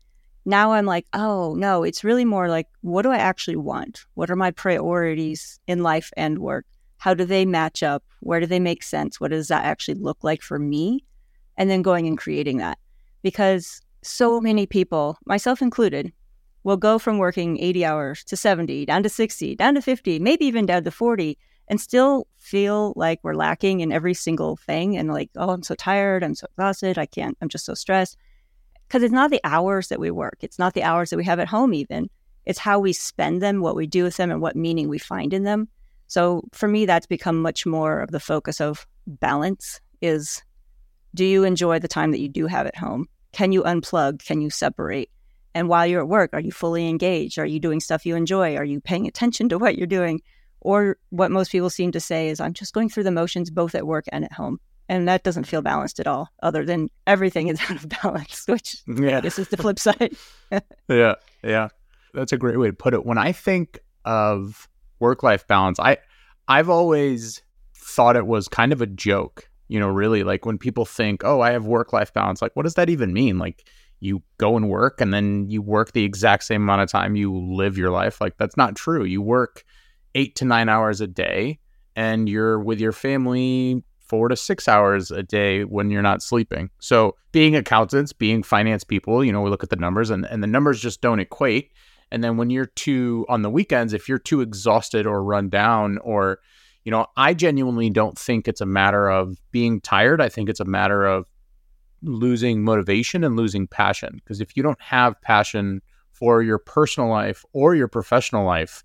Now 0.46 0.72
I'm 0.72 0.86
like, 0.86 1.06
oh 1.14 1.54
no, 1.56 1.84
it's 1.84 2.04
really 2.04 2.26
more 2.26 2.50
like 2.50 2.68
what 2.82 3.04
do 3.04 3.12
I 3.12 3.18
actually 3.18 3.58
want? 3.58 4.06
What 4.16 4.32
are 4.32 4.36
my 4.36 4.50
priorities 4.50 5.60
in 5.68 5.84
life 5.84 6.12
and 6.18 6.40
work? 6.40 6.66
How 6.98 7.14
do 7.14 7.26
they 7.26 7.46
match 7.46 7.84
up? 7.84 8.04
Where 8.22 8.40
do 8.40 8.48
they 8.48 8.60
make 8.60 8.82
sense? 8.82 9.22
What 9.22 9.30
does 9.30 9.50
that 9.50 9.64
actually 9.64 10.00
look 10.00 10.24
like 10.24 10.42
for 10.42 10.58
me? 10.58 11.06
And 11.58 11.70
then 11.70 11.84
going 11.84 12.08
and 12.08 12.18
creating 12.18 12.58
that. 12.58 12.80
Because 13.22 13.82
so 14.02 14.42
many 14.42 14.66
people, 14.66 15.18
myself 15.26 15.62
included, 15.62 16.12
will 16.68 16.76
go 16.76 17.00
from 17.00 17.18
working 17.18 17.58
80 17.62 17.86
hours 17.86 18.26
to 18.26 18.36
70, 18.36 18.86
down 18.86 19.02
to 19.02 19.08
60, 19.08 19.56
down 19.56 19.76
to 19.76 19.82
50, 19.82 20.20
maybe 20.20 20.44
even 20.44 20.66
down 20.66 20.84
to 20.84 20.92
40, 20.92 21.38
and 21.70 21.80
still 21.80 22.28
feel 22.40 22.92
like 22.98 23.22
we're 23.24 23.36
lacking 23.36 23.80
in 23.80 23.94
every 23.94 24.14
single 24.14 24.58
thing. 24.58 24.98
And 24.98 25.10
like, 25.10 25.30
oh, 25.38 25.52
I'm 25.52 25.64
so 25.64 25.76
tired. 25.76 26.26
I'm 26.26 26.36
so 26.36 26.46
exhausted. 26.52 26.98
I 26.98 27.06
can't, 27.06 27.38
I'm 27.42 27.48
just 27.48 27.64
so 27.64 27.74
stressed. 27.74 28.18
Because 28.86 29.02
it's 29.02 29.14
not 29.14 29.32
the 29.32 29.40
hours 29.46 29.88
that 29.88 30.02
we 30.02 30.12
work, 30.12 30.40
it's 30.42 30.60
not 30.60 30.74
the 30.74 30.84
hours 30.84 31.10
that 31.10 31.16
we 31.16 31.24
have 31.24 31.40
at 31.40 31.48
home, 31.48 31.74
even. 31.74 32.10
It's 32.46 32.60
how 32.60 32.80
we 32.80 32.92
spend 32.92 33.42
them, 33.42 33.62
what 33.62 33.78
we 33.78 33.88
do 33.88 34.04
with 34.04 34.18
them, 34.18 34.30
and 34.30 34.42
what 34.42 34.58
meaning 34.58 34.90
we 34.90 34.98
find 34.98 35.34
in 35.34 35.44
them. 35.44 35.70
So 36.08 36.44
for 36.52 36.68
me, 36.68 36.86
that's 36.86 37.08
become 37.08 37.42
much 37.42 37.66
more 37.66 38.02
of 38.02 38.12
the 38.12 38.20
focus 38.20 38.60
of 38.60 38.86
balance 39.08 39.80
is 40.02 40.44
do 41.16 41.24
you 41.24 41.46
enjoy 41.46 41.80
the 41.80 41.88
time 41.88 42.12
that 42.12 42.20
you 42.20 42.28
do 42.28 42.46
have 42.46 42.68
at 42.68 42.76
home? 42.76 43.08
Can 43.32 43.54
you 43.54 43.64
unplug? 43.64 44.26
Can 44.26 44.42
you 44.42 44.50
separate? 44.50 45.10
And 45.58 45.70
while 45.70 45.88
you're 45.88 46.02
at 46.02 46.08
work, 46.08 46.30
are 46.34 46.40
you 46.40 46.52
fully 46.52 46.88
engaged? 46.88 47.40
Are 47.40 47.46
you 47.46 47.60
doing 47.60 47.80
stuff 47.80 48.06
you 48.06 48.16
enjoy? 48.16 48.56
Are 48.58 48.64
you 48.64 48.80
paying 48.80 49.08
attention 49.08 49.50
to 49.50 49.58
what 49.58 49.76
you're 49.76 49.88
doing? 49.88 50.22
Or 50.62 50.98
what 51.10 51.32
most 51.32 51.52
people 51.52 51.72
seem 51.72 51.92
to 51.94 52.00
say 52.00 52.30
is, 52.30 52.40
I'm 52.40 52.54
just 52.54 52.76
going 52.76 52.90
through 52.90 53.06
the 53.06 53.12
motions 53.12 53.50
both 53.50 53.74
at 53.74 53.88
work 53.88 54.06
and 54.12 54.24
at 54.24 54.32
home. 54.32 54.60
And 54.88 55.08
that 55.08 55.24
doesn't 55.24 55.46
feel 55.46 55.64
balanced 55.64 56.00
at 56.00 56.06
all, 56.06 56.30
other 56.44 56.64
than 56.64 56.90
everything 57.08 57.48
is 57.48 57.60
out 57.72 57.84
of 57.84 57.90
balance, 57.90 58.44
which 58.46 58.84
yeah. 58.86 59.20
this 59.20 59.40
is 59.40 59.48
the 59.48 59.58
flip 59.58 59.80
side. 59.80 60.16
yeah. 60.88 61.16
Yeah. 61.44 61.70
That's 62.14 62.34
a 62.34 62.38
great 62.38 62.60
way 62.60 62.68
to 62.68 62.74
put 62.74 62.94
it. 62.94 63.04
When 63.04 63.18
I 63.18 63.32
think 63.32 63.80
of 64.06 64.70
work 65.00 65.24
life 65.24 65.48
balance, 65.48 65.80
I 65.80 65.98
I've 66.48 66.70
always 66.70 67.42
thought 67.74 68.16
it 68.16 68.28
was 68.28 68.48
kind 68.48 68.72
of 68.72 68.84
a 68.84 68.88
joke, 68.88 69.50
you 69.70 69.80
know, 69.80 69.88
really 69.88 70.22
like 70.22 70.46
when 70.46 70.60
people 70.60 70.86
think, 70.86 71.24
oh, 71.24 71.42
I 71.42 71.50
have 71.50 71.66
work 71.66 71.94
life 71.94 72.14
balance, 72.14 72.44
like 72.44 72.56
what 72.56 72.64
does 72.64 72.76
that 72.76 72.92
even 72.92 73.12
mean? 73.12 73.40
Like 73.40 73.68
you 74.00 74.22
go 74.38 74.56
and 74.56 74.70
work 74.70 75.02
and 75.02 75.14
then 75.14 75.50
you 75.50 75.62
work 75.62 75.94
the 75.94 76.04
exact 76.04 76.44
same 76.44 76.62
amount 76.62 76.82
of 76.82 76.90
time 76.90 77.16
you 77.16 77.36
live 77.36 77.78
your 77.78 77.90
life. 77.90 78.22
Like 78.22 78.38
that's 78.38 78.58
not 78.58 78.76
true. 78.76 79.04
You 79.04 79.22
work 79.22 79.64
eight 80.16 80.36
to 80.38 80.46
nine 80.46 80.70
hours 80.70 81.02
a 81.02 81.08
day 81.08 81.60
and 81.96 82.30
you're 82.30 82.60
with 82.60 82.80
your 82.80 82.92
family 82.92 83.84
four 84.00 84.30
to 84.30 84.36
six 84.36 84.68
hours 84.68 85.12
a 85.12 85.24
day 85.24 85.64
when 85.64 85.90
you're 85.90 86.02
not 86.02 86.22
sleeping. 86.22 86.70
So 86.80 87.16
being 87.32 87.56
accountants, 87.56 88.14
being 88.14 88.44
finance 88.44 88.84
people, 88.84 89.24
you 89.24 89.32
know, 89.32 89.42
we 89.42 89.50
look 89.50 89.64
at 89.64 89.70
the 89.70 89.76
numbers 89.76 90.10
and, 90.10 90.26
and 90.26 90.42
the 90.42 90.48
numbers 90.48 90.80
just 90.80 91.02
don't 91.02 91.20
equate. 91.20 91.72
And 92.12 92.24
then 92.24 92.38
when 92.38 92.50
you're 92.50 92.68
too 92.68 93.26
on 93.28 93.42
the 93.42 93.50
weekends, 93.50 93.94
if 93.94 94.08
you're 94.08 94.18
too 94.18 94.42
exhausted 94.42 95.06
or 95.06 95.24
run 95.24 95.50
down 95.50 95.98
or 96.00 96.40
you 96.88 96.92
know, 96.92 97.06
I 97.18 97.34
genuinely 97.34 97.90
don't 97.90 98.18
think 98.18 98.48
it's 98.48 98.62
a 98.62 98.66
matter 98.66 99.10
of 99.10 99.36
being 99.52 99.82
tired. 99.82 100.22
I 100.22 100.30
think 100.30 100.48
it's 100.48 100.62
a 100.62 100.66
matter 100.66 101.06
of 101.06 101.26
losing 102.02 102.64
motivation 102.64 103.24
and 103.24 103.36
losing 103.36 103.68
passion. 103.68 104.16
Because 104.16 104.42
if 104.42 104.56
you 104.56 104.64
don't 104.64 104.82
have 104.82 105.20
passion 105.22 105.82
for 106.12 106.42
your 106.42 106.58
personal 106.58 107.10
life 107.10 107.44
or 107.54 107.76
your 107.76 107.88
professional 107.88 108.46
life, 108.46 108.84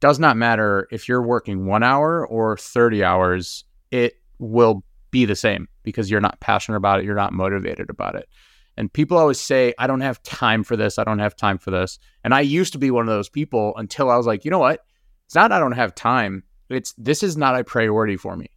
does 0.00 0.18
not 0.18 0.36
matter 0.36 0.88
if 0.90 1.08
you're 1.08 1.22
working 1.22 1.66
one 1.66 1.82
hour 1.82 2.26
or 2.26 2.56
30 2.56 3.02
hours, 3.02 3.64
it 3.90 4.14
will 4.38 4.84
be 5.10 5.24
the 5.24 5.36
same 5.36 5.68
because 5.82 6.10
you're 6.10 6.20
not 6.20 6.40
passionate 6.40 6.76
about 6.76 7.00
it, 7.00 7.04
you're 7.04 7.14
not 7.14 7.32
motivated 7.32 7.88
about 7.88 8.14
it. 8.14 8.28
And 8.76 8.92
people 8.92 9.16
always 9.16 9.40
say, 9.40 9.72
I 9.78 9.86
don't 9.86 10.02
have 10.02 10.22
time 10.22 10.62
for 10.62 10.76
this, 10.76 10.98
I 10.98 11.04
don't 11.04 11.18
have 11.18 11.34
time 11.34 11.56
for 11.56 11.70
this. 11.70 11.98
And 12.24 12.34
I 12.34 12.40
used 12.40 12.72
to 12.74 12.78
be 12.78 12.90
one 12.90 13.08
of 13.08 13.14
those 13.14 13.30
people 13.30 13.74
until 13.76 14.10
I 14.10 14.16
was 14.16 14.26
like, 14.26 14.44
you 14.44 14.50
know 14.50 14.58
what? 14.58 14.84
It's 15.24 15.34
not 15.34 15.52
I 15.52 15.58
don't 15.58 15.72
have 15.72 15.94
time. 15.94 16.42
It's 16.68 16.92
this 16.98 17.22
is 17.22 17.36
not 17.36 17.58
a 17.58 17.64
priority 17.64 18.16
for 18.16 18.36
me 18.36 18.50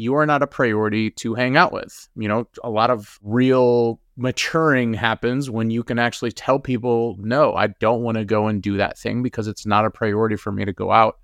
you 0.00 0.14
are 0.14 0.26
not 0.26 0.42
a 0.42 0.46
priority 0.46 1.10
to 1.10 1.34
hang 1.34 1.56
out 1.56 1.72
with. 1.72 2.08
You 2.16 2.26
know, 2.26 2.48
a 2.64 2.70
lot 2.70 2.90
of 2.90 3.18
real 3.22 4.00
maturing 4.16 4.94
happens 4.94 5.50
when 5.50 5.70
you 5.70 5.82
can 5.82 5.98
actually 5.98 6.32
tell 6.32 6.58
people, 6.58 7.16
no, 7.18 7.54
I 7.54 7.68
don't 7.80 8.02
want 8.02 8.16
to 8.16 8.24
go 8.24 8.48
and 8.48 8.62
do 8.62 8.78
that 8.78 8.98
thing 8.98 9.22
because 9.22 9.46
it's 9.46 9.66
not 9.66 9.84
a 9.84 9.90
priority 9.90 10.36
for 10.36 10.52
me 10.52 10.64
to 10.64 10.72
go 10.72 10.90
out 10.90 11.18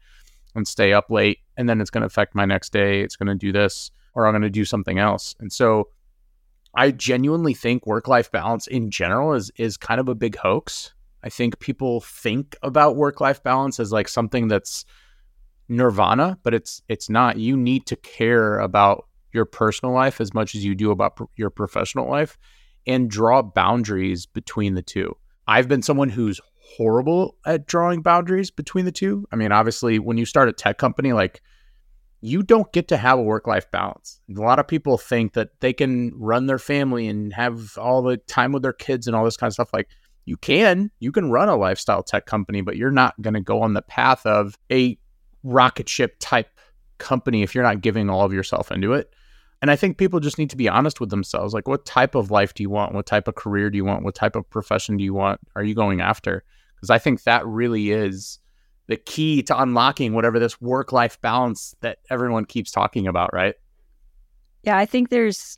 and 0.55 0.69
stay 0.69 0.93
up 0.93 1.11
late. 1.11 1.39
And 1.57 1.69
then 1.69 1.81
it's 1.81 1.91
going 1.91 2.03
to 2.03 2.07
affect 2.07 2.35
my 2.35 2.45
next 2.45 2.73
day. 2.73 3.01
It's 3.01 3.17
going 3.17 3.29
to 3.29 3.35
do 3.35 3.51
this, 3.51 3.91
or 4.15 4.27
I'm 4.27 4.33
going 4.33 4.43
to 4.43 4.51
do 4.51 4.65
something 4.65 4.99
else. 4.99 5.35
And 5.41 5.53
so 5.53 5.89
I 6.75 6.91
genuinely 6.91 7.55
think 7.55 7.87
work 7.87 8.09
life 8.09 8.31
balance 8.31 8.67
in 8.67 8.91
general 8.91 9.33
is, 9.33 9.51
is 9.57 9.79
kind 9.79 10.01
of 10.01 10.09
a 10.09 10.15
big 10.15 10.37
hoax. 10.37 10.93
I 11.23 11.31
think 11.31 11.59
people 11.61 12.03
think 12.03 12.55
about 12.63 12.97
work 12.97 13.21
life 13.21 13.43
balance 13.43 13.81
as 13.81 13.91
like 13.91 14.09
something 14.09 14.49
that's 14.49 14.85
nirvana, 15.69 16.39
but 16.43 16.55
it's 16.55 16.83
it's 16.89 17.11
not. 17.11 17.39
You 17.39 17.57
need 17.57 17.87
to 17.87 17.97
care 17.97 18.59
about 18.59 19.07
your 19.33 19.45
personal 19.45 19.95
life 19.95 20.21
as 20.21 20.33
much 20.33 20.55
as 20.55 20.65
you 20.65 20.75
do 20.75 20.91
about 20.91 21.17
pr- 21.17 21.25
your 21.37 21.51
professional 21.51 22.09
life 22.09 22.39
and 22.87 23.11
draw 23.11 23.43
boundaries 23.43 24.27
between 24.27 24.75
the 24.75 24.83
two. 24.83 25.17
I've 25.47 25.69
been 25.69 25.83
someone 25.83 26.09
who's 26.09 26.41
horrible 26.77 27.37
at 27.45 27.67
drawing 27.67 28.03
boundaries 28.03 28.51
between 28.51 28.85
the 28.85 28.93
two. 28.93 29.27
I 29.33 29.37
mean, 29.37 29.53
obviously, 29.53 29.99
when 29.99 30.19
you 30.19 30.25
start 30.25 30.49
a 30.49 30.53
tech 30.53 30.79
company, 30.79 31.13
like 31.13 31.43
you 32.21 32.43
don't 32.43 32.73
get 32.73 32.89
to 32.89 32.97
have 32.97 33.19
a 33.19 33.23
work 33.23 33.47
life 33.47 33.71
balance. 33.71 34.21
A 34.35 34.41
lot 34.41 34.59
of 34.59 34.67
people 34.67 34.99
think 34.99 35.35
that 35.35 35.61
they 35.61 35.73
can 35.73 36.13
run 36.17 36.47
their 36.47 36.59
family 36.59 37.09
and 37.09 37.33
have 37.33 37.77
all 37.79 38.03
the 38.03 38.17
time 38.17 38.53
with 38.53 38.63
their 38.63 38.73
kids 38.73 39.07
and 39.07 39.15
all 39.15 39.25
this 39.25 39.37
kind 39.37 39.49
of 39.49 39.55
stuff. 39.55 39.71
Like, 39.73 39.89
you 40.25 40.37
can, 40.37 40.91
you 40.99 41.13
can 41.13 41.31
run 41.31 41.49
a 41.49 41.57
lifestyle 41.57 42.03
tech 42.03 42.27
company, 42.27 42.63
but 42.63 42.77
you're 42.77 42.91
not 42.91 43.21
going 43.21 43.35
to 43.35 43.41
go 43.41 43.63
on 43.63 43.75
the 43.75 43.83
path 43.83 44.27
of 44.27 44.59
a 44.73 44.99
rocket 45.47 45.89
ship 45.89 46.17
type 46.19 46.49
company 46.99 47.43
if 47.43 47.55
you're 47.55 47.65
not 47.65 47.81
giving 47.81 48.11
all 48.11 48.25
of 48.25 48.33
yourself 48.33 48.71
into 48.71 48.93
it. 48.93 49.13
And 49.63 49.71
I 49.71 49.77
think 49.77 49.97
people 49.97 50.21
just 50.21 50.39
need 50.39 50.51
to 50.51 50.57
be 50.57 50.69
honest 50.69 51.01
with 51.01 51.11
themselves. 51.11 51.55
Like, 51.55 51.67
what 51.67 51.87
type 51.87 52.15
of 52.15 52.31
life 52.31 52.53
do 52.53 52.63
you 52.63 52.71
want? 52.71 52.95
What 52.95 53.07
type 53.07 53.27
of 53.27 53.37
career 53.37 53.71
do 53.71 53.77
you 53.77 53.85
want? 53.85 54.05
What 54.05 54.15
type 54.15 54.37
of 54.37 54.49
profession 54.51 54.97
do 54.97 55.05
you 55.05 55.15
want? 55.15 55.41
Are 55.55 55.65
you 55.65 55.75
going 55.75 56.01
after? 56.01 56.45
Because 56.75 56.91
I 56.91 56.99
think 56.99 57.23
that 57.23 57.47
really 57.47 57.91
is 57.91 58.39
the 58.87 58.97
key 58.97 59.43
to 59.45 59.61
unlocking 59.61 60.13
whatever 60.13 60.39
this 60.39 60.61
work 60.61 60.93
life 60.93 61.21
balance 61.21 61.75
that 61.81 61.99
everyone 62.11 62.45
keeps 62.45 62.71
talking 62.71 63.07
about, 63.07 63.33
right? 63.33 63.55
Yeah, 64.63 64.77
I 64.77 64.85
think 64.85 65.09
there's 65.09 65.57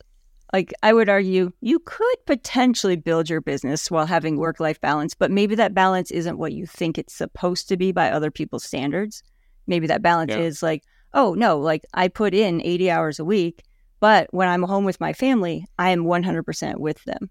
like 0.52 0.72
I 0.82 0.92
would 0.92 1.08
argue 1.08 1.52
you 1.60 1.78
could 1.80 2.16
potentially 2.26 2.96
build 2.96 3.28
your 3.28 3.40
business 3.40 3.90
while 3.90 4.06
having 4.06 4.38
work 4.38 4.60
life 4.60 4.80
balance, 4.80 5.14
but 5.14 5.30
maybe 5.30 5.54
that 5.56 5.74
balance 5.74 6.10
isn't 6.10 6.38
what 6.38 6.52
you 6.52 6.66
think 6.66 6.96
it's 6.98 7.14
supposed 7.14 7.68
to 7.68 7.76
be 7.76 7.92
by 7.92 8.10
other 8.10 8.30
people's 8.30 8.64
standards. 8.64 9.22
Maybe 9.68 9.86
that 9.86 10.02
balance 10.02 10.32
yeah. 10.32 10.38
is 10.38 10.62
like, 10.62 10.82
oh 11.14 11.34
no, 11.34 11.58
like 11.58 11.84
I 11.94 12.08
put 12.08 12.34
in 12.34 12.60
80 12.62 12.90
hours 12.90 13.18
a 13.18 13.24
week, 13.24 13.62
but 14.00 14.28
when 14.32 14.48
I'm 14.48 14.62
home 14.62 14.84
with 14.84 15.00
my 15.00 15.12
family, 15.12 15.66
I 15.78 15.90
am 15.90 16.04
100% 16.04 16.78
with 16.78 17.02
them. 17.04 17.30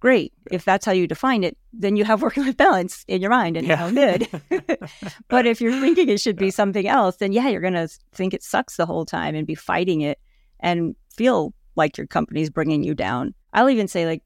Great. 0.00 0.32
If 0.50 0.64
that's 0.64 0.86
how 0.86 0.92
you 0.92 1.08
define 1.08 1.42
it, 1.42 1.56
then 1.72 1.96
you 1.96 2.04
have 2.04 2.22
work 2.22 2.36
life 2.36 2.56
balance 2.56 3.04
in 3.08 3.20
your 3.20 3.30
mind 3.30 3.56
and 3.56 3.66
yeah. 3.66 3.76
how 3.76 3.90
good. 3.90 4.28
but 5.28 5.46
if 5.46 5.60
you're 5.60 5.80
thinking 5.80 6.08
it 6.08 6.20
should 6.20 6.36
be 6.36 6.50
something 6.50 6.86
else, 6.86 7.16
then 7.16 7.32
yeah, 7.32 7.48
you're 7.48 7.60
going 7.60 7.72
to 7.74 7.88
think 8.12 8.34
it 8.34 8.42
sucks 8.42 8.76
the 8.76 8.86
whole 8.86 9.04
time 9.04 9.34
and 9.34 9.46
be 9.46 9.54
fighting 9.54 10.00
it 10.00 10.18
and 10.60 10.94
feel 11.10 11.52
like 11.76 11.96
your 11.96 12.06
company's 12.06 12.50
bringing 12.50 12.82
you 12.82 12.94
down. 12.94 13.34
I'll 13.52 13.70
even 13.70 13.88
say, 13.88 14.06
like, 14.06 14.22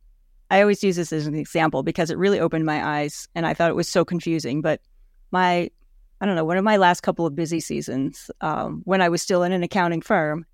I 0.50 0.61
always 0.61 0.83
use 0.85 0.97
this 0.97 1.12
as 1.12 1.26
an 1.26 1.35
example 1.35 1.83
because 1.83 2.11
it 2.11 2.19
really 2.19 2.38
opened 2.38 2.66
my 2.66 3.00
eyes 3.00 3.26
and 3.35 3.47
I 3.47 3.54
thought 3.54 3.71
it 3.71 3.76
was 3.76 3.88
so 3.88 4.04
confusing. 4.04 4.61
But 4.61 4.81
my, 5.31 5.71
I 6.23 6.25
don't 6.25 6.37
know, 6.37 6.45
one 6.45 6.57
of 6.57 6.62
my 6.62 6.76
last 6.76 7.00
couple 7.00 7.26
of 7.26 7.35
busy 7.35 7.59
seasons, 7.59 8.31
um, 8.43 8.83
when 8.85 9.02
I 9.02 9.09
was 9.09 9.21
still 9.21 9.43
in 9.43 9.50
an 9.50 9.64
accounting 9.64 10.00
firm, 10.00 10.47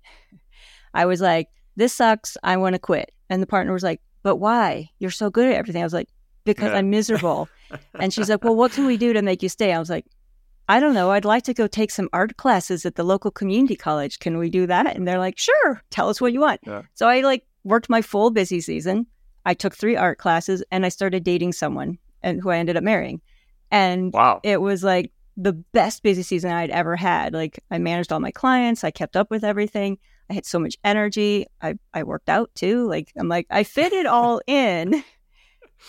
I 0.95 1.05
was 1.05 1.21
like, 1.21 1.47
this 1.75 1.93
sucks. 1.93 2.35
I 2.41 2.57
want 2.57 2.73
to 2.73 2.79
quit. 2.79 3.11
And 3.29 3.39
the 3.39 3.45
partner 3.45 3.71
was 3.71 3.83
like, 3.83 4.01
but 4.23 4.37
why? 4.37 4.89
You're 4.97 5.11
so 5.11 5.29
good 5.29 5.47
at 5.47 5.53
everything. 5.53 5.83
I 5.83 5.85
was 5.85 5.93
like, 5.93 6.09
because 6.43 6.71
yeah. 6.71 6.77
I'm 6.77 6.89
miserable. 6.89 7.47
and 7.99 8.11
she's 8.11 8.31
like, 8.31 8.43
well, 8.43 8.55
what 8.55 8.71
can 8.71 8.87
we 8.87 8.97
do 8.97 9.13
to 9.13 9.21
make 9.21 9.43
you 9.43 9.49
stay? 9.49 9.71
I 9.71 9.77
was 9.77 9.91
like, 9.91 10.07
I 10.67 10.79
don't 10.79 10.95
know. 10.95 11.11
I'd 11.11 11.23
like 11.23 11.43
to 11.43 11.53
go 11.53 11.67
take 11.67 11.91
some 11.91 12.09
art 12.13 12.35
classes 12.37 12.83
at 12.83 12.95
the 12.95 13.03
local 13.03 13.29
community 13.29 13.75
college. 13.75 14.17
Can 14.17 14.39
we 14.39 14.49
do 14.49 14.65
that? 14.65 14.95
And 14.95 15.07
they're 15.07 15.19
like, 15.19 15.37
sure. 15.37 15.83
Tell 15.91 16.09
us 16.09 16.19
what 16.19 16.33
you 16.33 16.39
want. 16.39 16.61
Yeah. 16.65 16.81
So 16.95 17.07
I 17.07 17.21
like 17.21 17.45
worked 17.63 17.89
my 17.89 18.01
full 18.01 18.31
busy 18.31 18.59
season. 18.59 19.05
I 19.45 19.53
took 19.53 19.75
three 19.75 19.95
art 19.95 20.17
classes 20.17 20.63
and 20.71 20.83
I 20.83 20.89
started 20.89 21.23
dating 21.23 21.53
someone 21.53 21.99
and 22.23 22.41
who 22.41 22.49
I 22.49 22.57
ended 22.57 22.75
up 22.75 22.83
marrying. 22.83 23.21
And 23.69 24.11
wow. 24.11 24.39
it 24.43 24.61
was 24.61 24.83
like 24.83 25.11
the 25.41 25.53
best 25.53 26.03
busy 26.03 26.21
season 26.21 26.51
I'd 26.51 26.69
ever 26.69 26.97
had. 26.97 27.33
Like 27.33 27.63
I 27.71 27.77
managed 27.77 28.11
all 28.11 28.19
my 28.19 28.31
clients, 28.31 28.83
I 28.83 28.91
kept 28.91 29.15
up 29.15 29.31
with 29.31 29.43
everything. 29.43 29.97
I 30.29 30.33
had 30.33 30.45
so 30.45 30.59
much 30.59 30.77
energy. 30.83 31.47
I, 31.61 31.75
I 31.93 32.03
worked 32.03 32.29
out 32.29 32.51
too. 32.55 32.87
Like 32.87 33.11
I'm 33.17 33.29
like, 33.29 33.47
I 33.49 33.63
fit 33.63 33.93
it 33.93 34.05
all 34.05 34.41
in 34.47 35.01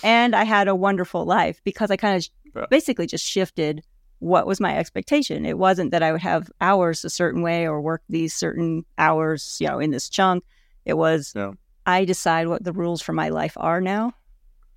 and 0.04 0.36
I 0.36 0.44
had 0.44 0.68
a 0.68 0.74
wonderful 0.74 1.24
life 1.24 1.60
because 1.64 1.90
I 1.90 1.96
kind 1.96 2.16
of 2.16 2.28
yeah. 2.54 2.66
basically 2.70 3.06
just 3.06 3.26
shifted 3.26 3.82
what 4.20 4.46
was 4.46 4.60
my 4.60 4.76
expectation. 4.76 5.44
It 5.44 5.58
wasn't 5.58 5.90
that 5.90 6.02
I 6.02 6.12
would 6.12 6.20
have 6.20 6.50
hours 6.60 7.04
a 7.04 7.10
certain 7.10 7.42
way 7.42 7.66
or 7.66 7.80
work 7.80 8.02
these 8.08 8.34
certain 8.34 8.84
hours, 8.98 9.58
you 9.60 9.66
know, 9.66 9.80
in 9.80 9.90
this 9.90 10.08
chunk. 10.08 10.44
It 10.84 10.94
was 10.94 11.32
yeah. 11.34 11.52
I 11.86 12.04
decide 12.04 12.46
what 12.46 12.62
the 12.62 12.72
rules 12.72 13.02
for 13.02 13.12
my 13.12 13.30
life 13.30 13.54
are 13.56 13.80
now. 13.80 14.12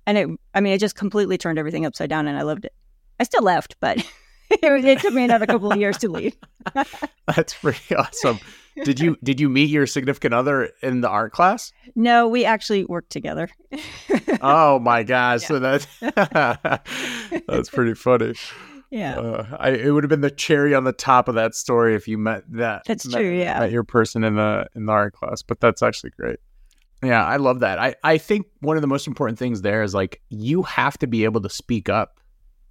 And 0.04 0.18
it 0.18 0.28
I 0.52 0.60
mean, 0.60 0.72
it 0.72 0.80
just 0.80 0.96
completely 0.96 1.38
turned 1.38 1.60
everything 1.60 1.86
upside 1.86 2.10
down 2.10 2.26
and 2.26 2.36
I 2.36 2.42
loved 2.42 2.64
it. 2.64 2.72
I 3.20 3.24
still 3.24 3.42
left, 3.42 3.76
but 3.78 4.04
it, 4.62 4.84
it 4.84 5.00
took 5.00 5.14
me 5.14 5.24
another 5.24 5.46
couple 5.46 5.72
of 5.72 5.78
years 5.78 5.98
to 5.98 6.08
leave. 6.08 6.36
That's 7.26 7.54
pretty 7.54 7.94
awesome. 7.94 8.38
Did 8.82 8.98
you 8.98 9.16
did 9.22 9.40
you 9.40 9.48
meet 9.48 9.70
your 9.70 9.86
significant 9.86 10.34
other 10.34 10.70
in 10.82 11.00
the 11.00 11.08
art 11.08 11.32
class? 11.32 11.72
No, 11.94 12.26
we 12.26 12.44
actually 12.44 12.84
worked 12.84 13.10
together. 13.10 13.48
oh 14.40 14.80
my 14.80 15.04
gosh! 15.04 15.42
Yeah. 15.42 15.46
So 15.46 15.58
that 15.60 16.82
that's 17.46 17.70
pretty 17.70 17.94
funny. 17.94 18.34
Yeah, 18.90 19.18
uh, 19.18 19.56
I, 19.58 19.70
it 19.70 19.90
would 19.90 20.02
have 20.02 20.08
been 20.08 20.22
the 20.22 20.30
cherry 20.30 20.74
on 20.74 20.84
the 20.84 20.92
top 20.92 21.28
of 21.28 21.36
that 21.36 21.54
story 21.54 21.94
if 21.94 22.08
you 22.08 22.18
met 22.18 22.42
that. 22.52 22.82
That's 22.86 23.06
met, 23.06 23.18
true. 23.18 23.32
Yeah, 23.32 23.60
met 23.60 23.70
your 23.70 23.84
person 23.84 24.24
in 24.24 24.36
the 24.36 24.66
in 24.74 24.86
the 24.86 24.92
art 24.92 25.14
class, 25.14 25.42
but 25.42 25.60
that's 25.60 25.82
actually 25.82 26.10
great. 26.10 26.40
Yeah, 27.02 27.24
I 27.24 27.36
love 27.36 27.60
that. 27.60 27.78
I 27.78 27.94
I 28.02 28.18
think 28.18 28.46
one 28.60 28.76
of 28.76 28.80
the 28.80 28.88
most 28.88 29.06
important 29.06 29.38
things 29.38 29.62
there 29.62 29.82
is 29.84 29.94
like 29.94 30.20
you 30.30 30.62
have 30.62 30.98
to 30.98 31.06
be 31.06 31.24
able 31.24 31.42
to 31.42 31.48
speak 31.48 31.88
up 31.88 32.18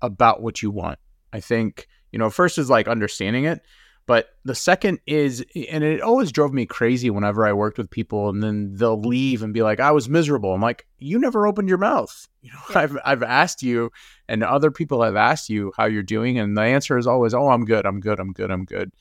about 0.01 0.41
what 0.41 0.61
you 0.61 0.69
want. 0.69 0.99
I 1.33 1.39
think 1.39 1.87
you 2.11 2.19
know 2.19 2.29
first 2.29 2.57
is 2.57 2.69
like 2.69 2.87
understanding 2.87 3.45
it, 3.45 3.61
but 4.05 4.29
the 4.43 4.55
second 4.55 4.99
is, 5.07 5.45
and 5.69 5.83
it 5.83 6.01
always 6.01 6.31
drove 6.31 6.53
me 6.53 6.65
crazy 6.65 7.09
whenever 7.09 7.45
I 7.45 7.53
worked 7.53 7.77
with 7.77 7.89
people, 7.89 8.29
and 8.29 8.43
then 8.43 8.75
they'll 8.75 8.99
leave 8.99 9.41
and 9.41 9.53
be 9.53 9.63
like, 9.63 9.79
"I 9.79 9.91
was 9.91 10.09
miserable." 10.09 10.53
I'm 10.53 10.61
like, 10.61 10.85
"You 10.99 11.19
never 11.19 11.47
opened 11.47 11.69
your 11.69 11.77
mouth." 11.77 12.27
You 12.43 12.51
know, 12.51 12.59
yeah. 12.71 12.79
I've 12.79 12.97
I've 13.05 13.23
asked 13.23 13.63
you, 13.63 13.89
and 14.27 14.43
other 14.43 14.69
people 14.69 15.01
have 15.01 15.15
asked 15.15 15.49
you 15.49 15.71
how 15.77 15.85
you're 15.85 16.03
doing, 16.03 16.37
and 16.37 16.57
the 16.57 16.61
answer 16.61 16.97
is 16.97 17.07
always, 17.07 17.33
"Oh, 17.33 17.47
I'm 17.47 17.63
good. 17.63 17.85
I'm 17.85 18.01
good. 18.01 18.19
I'm 18.19 18.33
good. 18.33 18.51
I'm 18.51 18.65
good." 18.65 18.91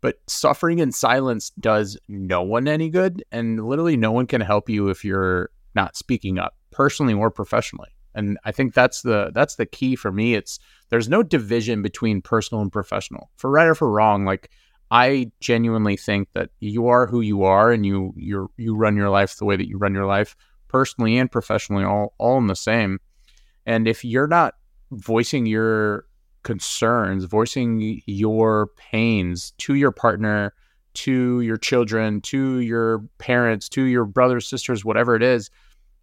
But 0.00 0.16
suffering 0.26 0.78
in 0.78 0.92
silence 0.92 1.50
does 1.60 1.98
no 2.08 2.42
one 2.42 2.66
any 2.68 2.88
good, 2.88 3.22
and 3.30 3.62
literally 3.66 3.98
no 3.98 4.12
one 4.12 4.26
can 4.26 4.40
help 4.40 4.70
you 4.70 4.88
if 4.88 5.04
you're 5.04 5.50
not 5.74 5.94
speaking 5.94 6.38
up, 6.38 6.56
personally 6.70 7.12
or 7.12 7.30
professionally. 7.30 7.90
And 8.16 8.38
I 8.44 8.50
think 8.50 8.74
that's 8.74 9.02
the 9.02 9.30
that's 9.34 9.56
the 9.56 9.66
key 9.66 9.94
for 9.94 10.10
me. 10.10 10.34
It's 10.34 10.58
there's 10.88 11.08
no 11.08 11.22
division 11.22 11.82
between 11.82 12.22
personal 12.22 12.62
and 12.62 12.72
professional. 12.72 13.30
For 13.36 13.50
right 13.50 13.68
or 13.68 13.74
for 13.74 13.90
wrong, 13.90 14.24
like 14.24 14.50
I 14.90 15.30
genuinely 15.40 15.96
think 15.96 16.32
that 16.32 16.50
you 16.58 16.88
are 16.88 17.06
who 17.06 17.20
you 17.20 17.44
are 17.44 17.70
and 17.70 17.84
you 17.84 18.14
you 18.16 18.50
you 18.56 18.74
run 18.74 18.96
your 18.96 19.10
life 19.10 19.36
the 19.36 19.44
way 19.44 19.56
that 19.56 19.68
you 19.68 19.76
run 19.78 19.94
your 19.94 20.06
life 20.06 20.34
personally 20.68 21.18
and 21.18 21.30
professionally 21.30 21.84
all 21.84 22.14
all 22.18 22.38
in 22.38 22.46
the 22.46 22.56
same. 22.56 22.98
And 23.66 23.86
if 23.86 24.04
you're 24.04 24.28
not 24.28 24.54
voicing 24.92 25.44
your 25.44 26.06
concerns, 26.42 27.24
voicing 27.24 28.00
your 28.06 28.68
pains 28.76 29.50
to 29.58 29.74
your 29.74 29.90
partner, 29.90 30.54
to 30.94 31.42
your 31.42 31.56
children, 31.58 32.20
to 32.22 32.60
your 32.60 33.00
parents, 33.18 33.68
to 33.70 33.82
your 33.82 34.06
brothers, 34.06 34.48
sisters, 34.48 34.84
whatever 34.84 35.16
it 35.16 35.22
is, 35.22 35.50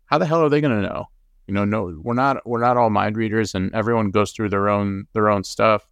how 0.05 0.17
the 0.17 0.25
hell 0.25 0.41
are 0.41 0.49
they 0.49 0.61
going 0.61 0.81
to 0.81 0.87
know? 0.87 1.07
You 1.47 1.53
know, 1.53 1.65
no, 1.65 1.99
we're 2.01 2.13
not 2.13 2.45
we're 2.47 2.61
not 2.61 2.77
all 2.77 2.89
mind 2.89 3.17
readers, 3.17 3.53
and 3.53 3.73
everyone 3.73 4.11
goes 4.11 4.31
through 4.31 4.49
their 4.49 4.69
own 4.69 5.07
their 5.13 5.29
own 5.29 5.43
stuff. 5.43 5.87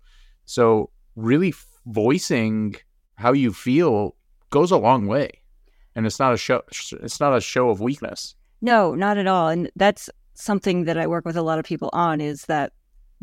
So 0.45 0.91
really 1.15 1.53
voicing 1.85 2.75
how 3.15 3.33
you 3.33 3.51
feel 3.53 4.15
goes 4.49 4.71
a 4.71 4.77
long 4.77 5.07
way, 5.07 5.29
and 5.95 6.05
it's 6.05 6.19
not 6.19 6.33
a 6.33 6.37
show. 6.37 6.61
It's 6.69 7.19
not 7.19 7.35
a 7.35 7.41
show 7.41 7.69
of 7.69 7.81
weakness. 7.81 8.35
No, 8.61 8.95
not 8.95 9.17
at 9.17 9.27
all. 9.27 9.49
And 9.49 9.71
that's 9.75 10.09
something 10.33 10.85
that 10.85 10.97
I 10.97 11.07
work 11.07 11.25
with 11.25 11.35
a 11.35 11.41
lot 11.41 11.59
of 11.59 11.65
people 11.65 11.89
on 11.93 12.21
is 12.21 12.43
that 12.45 12.73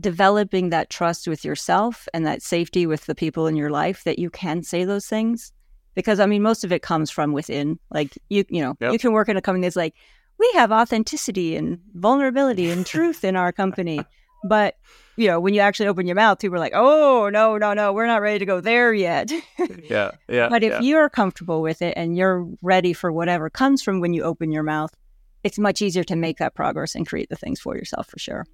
developing 0.01 0.71
that 0.71 0.91
trust 0.91 1.27
with 1.27 1.45
yourself 1.45 2.09
and 2.15 2.27
that 2.27 2.43
safety 2.43 2.87
with 2.87 3.07
the 3.07 3.15
people 3.15 3.47
in 3.47 3.57
your 3.57 3.71
life 3.71 4.05
that 4.05 4.19
you 4.19 4.31
can 4.31 4.63
say 4.63 4.85
those 4.85 5.07
things 5.07 5.53
because 5.95 6.21
i 6.21 6.27
mean 6.27 6.41
most 6.41 6.63
of 6.63 6.71
it 6.71 6.83
comes 6.83 7.11
from 7.11 7.33
within 7.33 7.79
like 7.91 8.17
you 8.29 8.45
you 8.49 8.63
know 8.63 8.77
yep. 8.81 8.93
you 8.93 8.99
can 8.99 9.13
work 9.13 9.29
in 9.29 9.37
a 9.37 9.43
company 9.43 9.67
that's 9.67 9.75
like 9.75 9.95
we 10.39 10.51
have 10.55 10.73
authenticity 10.73 11.57
and 11.57 11.81
vulnerability 11.95 12.71
and 12.71 12.87
truth 12.87 13.25
in 13.25 13.37
our 13.37 13.53
company. 13.53 14.01
But 14.45 14.77
you 15.17 15.27
know, 15.27 15.41
when 15.41 15.53
you 15.53 15.61
actually 15.61 15.89
open 15.89 16.07
your 16.07 16.15
mouth, 16.15 16.39
people 16.39 16.57
are 16.57 16.61
like, 16.61 16.75
"Oh, 16.77 17.29
no, 17.29 17.59
no, 17.59 17.75
no, 17.75 17.93
we're 17.93 18.07
not 18.07 18.23
ready 18.23 18.39
to 18.39 18.47
go 18.47 18.61
there 18.61 18.95
yet." 18.95 19.33
yeah, 19.91 20.13
yeah. 20.29 20.49
But 20.49 20.63
if 20.63 20.75
yeah. 20.75 20.81
you're 20.81 21.09
comfortable 21.09 21.61
with 21.61 21.83
it 21.83 21.95
and 21.97 22.17
you're 22.17 22.47
ready 22.63 22.93
for 22.93 23.11
whatever 23.11 23.51
comes 23.51 23.83
from 23.83 24.01
when 24.01 24.15
you 24.15 24.23
open 24.23 24.53
your 24.53 24.63
mouth, 24.63 24.95
it's 25.43 25.59
much 25.59 25.83
easier 25.83 26.05
to 26.05 26.15
make 26.15 26.39
that 26.39 26.55
progress 26.55 26.95
and 26.95 27.07
create 27.07 27.31
the 27.31 27.37
things 27.37 27.59
for 27.59 27.77
yourself 27.77 28.07
for 28.07 28.19
sure. 28.19 28.47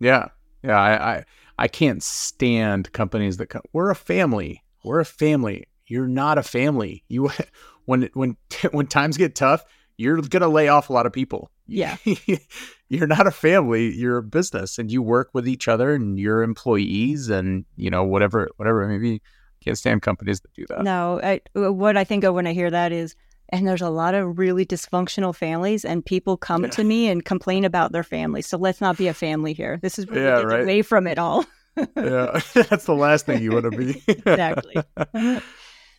Yeah, 0.00 0.28
yeah. 0.64 0.80
I 0.80 1.14
I, 1.18 1.24
I 1.56 1.68
can't 1.68 2.02
stand 2.02 2.92
companies 2.92 3.36
that 3.36 3.46
come, 3.46 3.62
we're 3.72 3.90
a 3.90 3.96
family. 3.96 4.64
We're 4.84 5.00
a 5.00 5.04
family. 5.04 5.68
You're 5.86 6.08
not 6.08 6.36
a 6.36 6.42
family. 6.42 7.04
You 7.08 7.30
when 7.84 8.10
when 8.14 8.36
when 8.72 8.88
times 8.88 9.16
get 9.16 9.36
tough, 9.36 9.64
you're 9.96 10.20
going 10.20 10.42
to 10.42 10.48
lay 10.48 10.68
off 10.68 10.90
a 10.90 10.92
lot 10.92 11.06
of 11.06 11.12
people. 11.12 11.50
Yeah. 11.66 11.96
you're 12.88 13.06
not 13.06 13.26
a 13.26 13.30
family, 13.30 13.94
you're 13.94 14.18
a 14.18 14.22
business 14.22 14.78
and 14.78 14.90
you 14.90 15.02
work 15.02 15.30
with 15.32 15.48
each 15.48 15.68
other 15.68 15.94
and 15.94 16.18
your 16.18 16.42
employees 16.42 17.28
and, 17.28 17.64
you 17.76 17.90
know, 17.90 18.04
whatever, 18.04 18.48
whatever. 18.56 18.86
Maybe 18.86 19.22
can't 19.64 19.78
stand 19.78 20.02
companies 20.02 20.40
that 20.40 20.52
do 20.54 20.66
that. 20.68 20.82
No, 20.82 21.20
I, 21.22 21.40
uh, 21.56 21.72
what 21.72 21.96
I 21.96 22.04
think 22.04 22.24
of 22.24 22.34
when 22.34 22.46
I 22.46 22.52
hear 22.52 22.70
that 22.70 22.92
is 22.92 23.16
and 23.50 23.66
there's 23.66 23.82
a 23.82 23.90
lot 23.90 24.14
of 24.14 24.38
really 24.38 24.66
dysfunctional 24.66 25.34
families 25.34 25.84
and 25.84 26.04
people 26.04 26.36
come 26.36 26.64
yeah. 26.64 26.70
to 26.70 26.84
me 26.84 27.08
and 27.08 27.24
complain 27.24 27.64
about 27.64 27.92
their 27.92 28.02
family 28.02 28.42
so 28.42 28.56
let's 28.56 28.80
not 28.80 28.96
be 28.96 29.08
a 29.08 29.14
family 29.14 29.52
here 29.52 29.78
this 29.82 29.98
is 29.98 30.06
yeah, 30.12 30.40
right. 30.40 30.62
away 30.62 30.82
from 30.82 31.06
it 31.06 31.18
all 31.18 31.44
yeah 31.76 32.40
that's 32.54 32.84
the 32.84 32.94
last 32.94 33.26
thing 33.26 33.42
you 33.42 33.52
want 33.52 33.64
to 33.64 33.70
be 33.70 34.02
exactly 34.08 34.74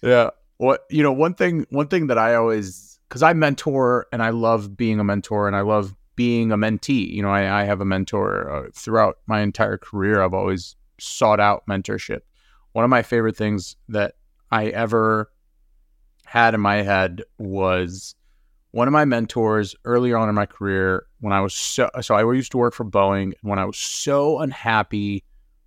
yeah 0.02 0.30
what 0.58 0.86
you 0.90 1.04
know 1.04 1.14
one 1.14 1.34
thing 1.34 1.66
one 1.70 1.88
thing 1.88 2.08
that 2.08 2.18
i 2.18 2.36
always 2.36 2.87
because 3.08 3.24
i 3.24 3.34
mentor 3.34 4.08
and 4.12 4.22
i 4.22 4.30
love 4.30 4.76
being 4.78 5.00
a 5.00 5.04
mentor 5.04 5.48
and 5.48 5.56
i 5.56 5.62
love 5.62 5.96
being 6.16 6.52
a 6.52 6.58
mentee. 6.58 7.12
You 7.12 7.22
know 7.22 7.30
i, 7.30 7.62
I 7.62 7.64
have 7.66 7.82
a 7.82 7.86
mentor 7.86 8.50
uh, 8.50 8.70
throughout 8.74 9.18
my 9.28 9.42
entire 9.42 9.78
career. 9.78 10.22
I've 10.22 10.34
always 10.34 10.76
sought 11.00 11.40
out 11.40 11.64
mentorship. 11.70 12.22
One 12.72 12.84
of 12.84 12.90
my 12.90 13.04
favorite 13.04 13.38
things 13.38 13.76
that 13.90 14.16
i 14.52 14.68
ever 14.68 15.32
had 16.26 16.54
in 16.54 16.62
my 16.62 16.82
head 16.82 17.24
was 17.38 18.16
one 18.72 18.88
of 18.88 18.92
my 18.92 19.06
mentors 19.06 19.76
earlier 19.86 20.18
on 20.18 20.30
in 20.30 20.36
my 20.36 20.46
career 20.46 21.06
when 21.20 21.34
I 21.34 21.42
was 21.42 21.54
so 21.54 21.90
so 22.02 22.16
I 22.16 22.32
used 22.34 22.52
to 22.52 22.58
work 22.58 22.74
for 22.74 22.86
Boeing. 22.86 23.34
When 23.42 23.60
I 23.60 23.66
was 23.66 23.78
so 23.78 24.40
unhappy 24.40 25.24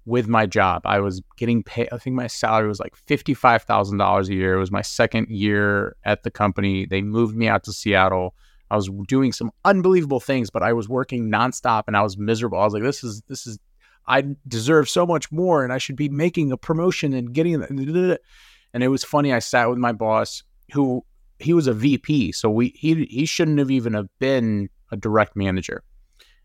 with 0.06 0.26
my 0.28 0.46
job. 0.46 0.82
I 0.84 1.00
was 1.00 1.22
getting 1.36 1.62
paid 1.62 1.88
I 1.92 1.98
think 1.98 2.16
my 2.16 2.26
salary 2.26 2.68
was 2.68 2.80
like 2.80 2.94
$55,000 3.06 4.28
a 4.28 4.34
year. 4.34 4.54
It 4.54 4.60
was 4.60 4.70
my 4.70 4.82
second 4.82 5.28
year 5.28 5.96
at 6.04 6.22
the 6.22 6.30
company. 6.30 6.86
They 6.86 7.02
moved 7.02 7.36
me 7.36 7.48
out 7.48 7.64
to 7.64 7.72
Seattle. 7.72 8.34
I 8.70 8.76
was 8.76 8.88
doing 9.08 9.32
some 9.32 9.50
unbelievable 9.64 10.20
things, 10.20 10.48
but 10.48 10.62
I 10.62 10.72
was 10.72 10.88
working 10.88 11.30
nonstop 11.30 11.84
and 11.86 11.96
I 11.96 12.02
was 12.02 12.16
miserable. 12.16 12.58
I 12.58 12.64
was 12.64 12.74
like 12.74 12.82
this 12.82 13.04
is 13.04 13.22
this 13.28 13.46
is 13.46 13.58
I 14.06 14.24
deserve 14.48 14.88
so 14.88 15.06
much 15.06 15.30
more 15.30 15.62
and 15.62 15.72
I 15.72 15.78
should 15.78 15.96
be 15.96 16.08
making 16.08 16.50
a 16.52 16.56
promotion 16.56 17.12
and 17.12 17.32
getting 17.32 17.54
and 17.54 18.82
it 18.82 18.88
was 18.88 19.04
funny 19.04 19.32
I 19.32 19.40
sat 19.40 19.68
with 19.68 19.78
my 19.78 19.92
boss 19.92 20.42
who 20.72 21.04
he 21.40 21.52
was 21.52 21.66
a 21.66 21.72
VP, 21.72 22.32
so 22.32 22.50
we 22.50 22.68
he 22.76 23.06
he 23.06 23.26
shouldn't 23.26 23.58
have 23.58 23.70
even 23.70 23.94
have 23.94 24.08
been 24.18 24.68
a 24.92 24.96
direct 24.96 25.36
manager. 25.36 25.82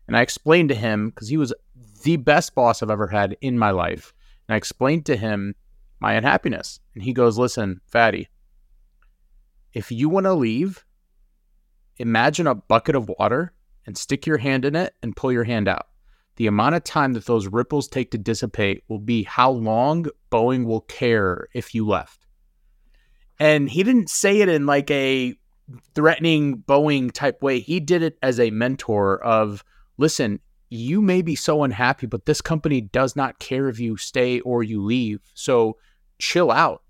And 0.08 0.16
I 0.16 0.22
explained 0.22 0.68
to 0.70 0.74
him 0.74 1.10
because 1.10 1.28
he 1.28 1.36
was 1.36 1.52
the 2.06 2.16
best 2.16 2.54
boss 2.54 2.82
I've 2.82 2.90
ever 2.90 3.08
had 3.08 3.36
in 3.40 3.58
my 3.58 3.70
life. 3.70 4.14
And 4.46 4.54
I 4.54 4.56
explained 4.56 5.06
to 5.06 5.16
him 5.16 5.56
my 6.00 6.12
unhappiness, 6.12 6.78
and 6.94 7.02
he 7.02 7.12
goes, 7.12 7.36
"Listen, 7.36 7.80
Fatty, 7.86 8.28
if 9.72 9.90
you 9.90 10.08
want 10.08 10.24
to 10.24 10.34
leave, 10.34 10.84
imagine 11.96 12.46
a 12.46 12.54
bucket 12.54 12.94
of 12.94 13.10
water 13.18 13.52
and 13.84 13.98
stick 13.98 14.24
your 14.24 14.38
hand 14.38 14.64
in 14.64 14.76
it 14.76 14.94
and 15.02 15.16
pull 15.16 15.32
your 15.32 15.44
hand 15.44 15.66
out. 15.66 15.88
The 16.36 16.46
amount 16.46 16.76
of 16.76 16.84
time 16.84 17.14
that 17.14 17.26
those 17.26 17.48
ripples 17.48 17.88
take 17.88 18.12
to 18.12 18.18
dissipate 18.18 18.84
will 18.88 19.00
be 19.00 19.24
how 19.24 19.50
long 19.50 20.06
Boeing 20.30 20.64
will 20.64 20.82
care 20.82 21.48
if 21.54 21.74
you 21.74 21.84
left." 21.86 22.26
And 23.40 23.68
he 23.68 23.82
didn't 23.82 24.10
say 24.10 24.42
it 24.42 24.48
in 24.48 24.64
like 24.64 24.90
a 24.90 25.34
threatening 25.94 26.58
Boeing 26.58 27.10
type 27.10 27.42
way. 27.42 27.58
He 27.58 27.80
did 27.80 28.02
it 28.02 28.16
as 28.22 28.38
a 28.38 28.50
mentor 28.50 29.20
of, 29.24 29.64
listen, 29.98 30.38
you 30.68 31.00
may 31.00 31.22
be 31.22 31.36
so 31.36 31.62
unhappy, 31.62 32.06
but 32.06 32.26
this 32.26 32.40
company 32.40 32.80
does 32.80 33.14
not 33.14 33.38
care 33.38 33.68
if 33.68 33.78
you 33.78 33.96
stay 33.96 34.40
or 34.40 34.62
you 34.62 34.82
leave. 34.82 35.20
So 35.34 35.76
chill 36.18 36.50
out. 36.50 36.82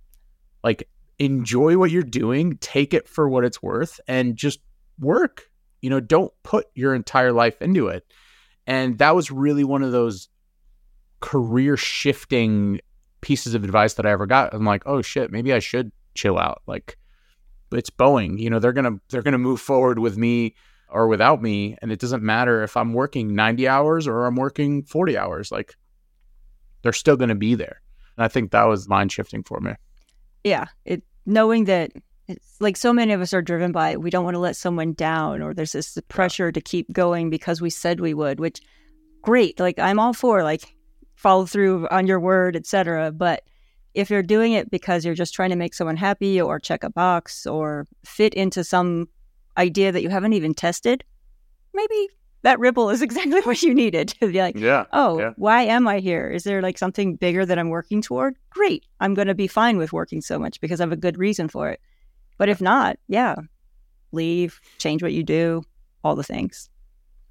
Like 0.65 0.89
enjoy 1.19 1.77
what 1.79 1.91
you're 1.91 2.03
doing, 2.03 2.57
take 2.59 2.95
it 2.95 3.09
for 3.09 3.29
what 3.29 3.45
it's 3.45 3.63
worth, 3.63 4.01
and 4.09 4.37
just 4.37 4.61
work. 4.99 5.51
You 5.83 5.91
know, 5.91 6.01
don't 6.01 6.33
put 6.43 6.67
your 6.75 6.95
entire 6.95 7.33
life 7.33 7.61
into 7.61 7.89
it. 7.89 8.05
And 8.67 8.99
that 8.99 9.15
was 9.15 9.31
really 9.31 9.65
one 9.65 9.83
of 9.83 9.93
those 9.93 10.29
career 11.21 11.77
shifting 11.77 12.81
pieces 13.21 13.55
of 13.55 13.65
advice 13.65 13.95
that 13.95 14.07
I 14.07 14.11
ever 14.11 14.27
got. 14.27 14.55
I'm 14.55 14.65
like, 14.65 14.83
oh 14.87 15.03
shit, 15.03 15.31
maybe 15.31 15.53
I 15.53 15.59
should 15.59 15.93
chill 16.15 16.39
out. 16.39 16.63
Like 16.67 16.97
it's 17.73 17.91
Boeing, 17.91 18.39
you 18.39 18.51
know, 18.51 18.59
they're 18.59 18.73
to 18.73 19.01
they're 19.11 19.23
to 19.33 19.39
move 19.39 19.61
forward 19.61 19.99
with 19.99 20.17
me 20.17 20.55
or 20.89 21.09
without 21.09 21.43
me 21.43 21.77
and 21.83 21.91
it 21.91 21.99
doesn't 21.99 22.23
matter 22.23 22.63
if 22.63 22.77
I'm 22.77 22.93
working 22.93 23.35
90 23.35 23.69
hours 23.69 24.07
or 24.07 24.27
I'm 24.27 24.37
working 24.37 24.85
40 24.85 25.17
hours. 25.19 25.51
Like 25.51 25.75
they're 26.83 26.93
still 26.93 27.17
going 27.17 27.29
to 27.29 27.35
be 27.35 27.55
there. 27.55 27.83
And 28.17 28.25
I 28.25 28.29
think 28.29 28.51
that 28.51 28.65
was 28.65 28.89
mind 28.89 29.13
shifting 29.13 29.43
for 29.43 29.61
me. 29.61 29.73
Yeah, 30.45 30.67
it 30.85 31.03
knowing 31.27 31.65
that 31.65 31.93
it's 32.29 32.61
like 32.61 32.77
so 32.77 32.93
many 32.93 33.13
of 33.13 33.21
us 33.21 33.33
are 33.33 33.43
driven 33.43 33.73
by 33.73 33.97
we 33.97 34.11
don't 34.11 34.25
want 34.25 34.35
to 34.35 34.41
let 34.41 34.57
someone 34.57 34.93
down 34.93 35.43
or 35.43 35.55
there's 35.55 35.73
this 35.73 35.99
pressure 36.09 36.47
yeah. 36.47 36.53
to 36.53 36.61
keep 36.61 36.93
going 36.93 37.31
because 37.31 37.61
we 37.61 37.71
said 37.71 38.01
we 38.01 38.15
would, 38.15 38.41
which 38.41 38.61
great. 39.23 39.59
Like 39.59 39.79
I'm 39.79 39.99
all 39.99 40.13
for 40.13 40.43
like 40.43 40.77
follow 41.17 41.47
through 41.47 41.89
on 41.89 42.07
your 42.07 42.21
word, 42.21 42.57
etc. 42.57 43.11
But 43.13 43.43
if 43.95 44.11
you're 44.11 44.23
doing 44.23 44.53
it 44.53 44.71
because 44.71 45.05
you're 45.05 45.15
just 45.15 45.35
trying 45.35 45.51
to 45.51 45.57
make 45.57 45.75
someone 45.75 45.97
happy 45.97 46.41
or 46.41 46.61
check 46.61 46.85
a 46.85 46.91
box 46.91 47.47
or 47.47 47.87
fit 48.05 48.35
into 48.35 48.63
some 48.63 49.09
idea 49.57 49.93
that 49.93 50.03
you 50.03 50.09
haven't 50.09 50.33
even 50.33 50.55
tested, 50.55 51.05
maybe 51.75 52.09
that 52.43 52.59
ripple 52.59 52.91
is 52.91 53.03
exactly 53.03 53.41
what 53.43 53.63
you 53.63 53.75
needed 53.75 54.09
to 54.09 54.31
be 54.31 54.39
like, 54.39 54.57
yeah, 54.57 54.87
oh, 54.93 55.19
yeah. 55.19 55.33
why 55.37 55.63
am 55.63 55.89
I 55.89 56.01
here? 56.01 56.31
Is 56.31 56.45
there 56.45 56.63
like 56.63 56.79
something 56.79 57.17
bigger 57.17 57.45
that 57.45 57.59
I'm 57.59 57.71
working 57.71 58.03
toward? 58.03 58.37
Great. 58.51 58.85
I'm 59.01 59.15
going 59.15 59.29
to 59.29 59.35
be 59.35 59.47
fine 59.47 59.79
with 59.79 59.93
working 59.93 60.21
so 60.21 60.39
much 60.39 60.61
because 60.61 60.81
I 60.81 60.85
have 60.85 60.93
a 60.93 60.97
good 60.97 61.19
reason 61.19 61.49
for 61.49 61.71
it. 61.71 61.81
But 62.39 62.49
if 62.49 62.61
not, 62.61 62.99
yeah, 63.09 63.35
leave, 64.13 64.61
change 64.79 65.03
what 65.03 65.13
you 65.13 65.23
do, 65.23 65.63
all 66.05 66.15
the 66.15 66.23
things. 66.23 66.69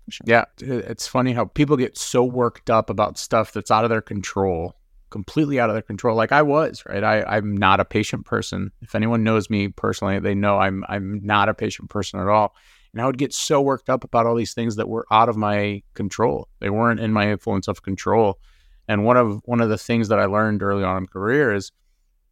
Sure. 0.10 0.26
Yeah. 0.28 0.46
It's 0.60 1.08
funny 1.08 1.34
how 1.34 1.46
people 1.46 1.78
get 1.78 1.98
so 1.98 2.24
worked 2.24 2.70
up 2.70 2.90
about 2.90 3.18
stuff 3.18 3.52
that's 3.54 3.72
out 3.72 3.84
of 3.84 3.90
their 3.90 4.02
control 4.02 4.76
completely 5.16 5.62
out 5.62 5.70
of 5.70 5.76
their 5.76 5.82
control 5.82 6.18
like 6.18 6.34
I 6.34 6.42
was, 6.42 6.84
right? 6.86 7.02
I, 7.02 7.24
I'm 7.24 7.56
not 7.56 7.80
a 7.80 7.86
patient 7.86 8.26
person. 8.26 8.70
If 8.82 8.96
anyone 8.96 9.24
knows 9.24 9.50
me 9.50 9.70
personally, 9.70 10.20
they 10.20 10.36
know 10.36 10.58
I'm 10.58 10.84
I'm 10.90 11.22
not 11.24 11.48
a 11.48 11.54
patient 11.54 11.90
person 11.90 12.20
at 12.20 12.28
all. 12.28 12.54
And 12.92 13.02
I 13.02 13.06
would 13.06 13.18
get 13.18 13.32
so 13.32 13.62
worked 13.62 13.90
up 13.90 14.04
about 14.04 14.26
all 14.26 14.36
these 14.36 14.54
things 14.54 14.76
that 14.76 14.90
were 14.90 15.06
out 15.12 15.30
of 15.30 15.38
my 15.38 15.84
control. 15.94 16.50
They 16.60 16.70
weren't 16.70 17.00
in 17.00 17.14
my 17.14 17.32
influence 17.32 17.70
of 17.70 17.82
control. 17.82 18.40
And 18.90 19.06
one 19.06 19.16
of 19.16 19.40
one 19.46 19.62
of 19.62 19.70
the 19.70 19.78
things 19.78 20.10
that 20.10 20.20
I 20.20 20.26
learned 20.26 20.62
early 20.62 20.84
on 20.84 21.04
in 21.04 21.08
career 21.08 21.54
is 21.54 21.72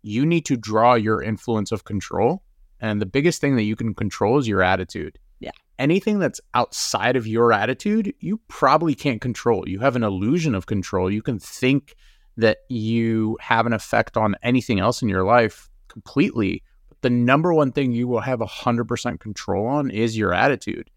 you 0.02 0.26
need 0.26 0.43
to 0.48 0.58
draw 0.58 0.96
your 0.96 1.24
influence 1.24 1.72
of 1.72 1.86
control. 1.86 2.43
And 2.82 3.02
the 3.02 3.06
biggest 3.06 3.39
thing 3.39 3.56
that 3.56 3.63
you 3.63 3.78
can 3.78 3.93
control 3.93 4.39
is 4.39 4.46
your 4.46 4.62
attitude. 4.62 5.17
Yeah. 5.39 5.52
Anything 5.80 6.19
that's 6.19 6.41
outside 6.54 7.15
of 7.15 7.28
your 7.28 7.54
attitude, 7.54 8.13
you 8.19 8.41
probably 8.50 8.93
can't 8.93 9.22
control. 9.22 9.63
You 9.69 9.80
have 9.80 9.96
an 9.96 10.04
illusion 10.04 10.54
of 10.54 10.65
control. 10.65 11.10
You 11.10 11.22
can 11.22 11.39
think 11.39 11.96
that 12.38 12.60
you 12.69 13.38
have 13.41 13.65
an 13.65 13.74
effect 13.74 14.17
on 14.17 14.36
anything 14.43 14.80
else 14.80 15.02
in 15.02 15.10
your 15.10 15.24
life 15.24 15.69
completely. 15.88 16.63
But 16.89 17.02
the 17.02 17.10
number 17.10 17.54
one 17.54 17.72
thing 17.72 17.91
you 17.91 18.08
will 18.08 18.22
have 18.22 18.39
100% 18.39 19.19
control 19.19 19.67
on 19.67 19.91
is 19.91 20.17
your 20.17 20.34
attitude 20.34 20.89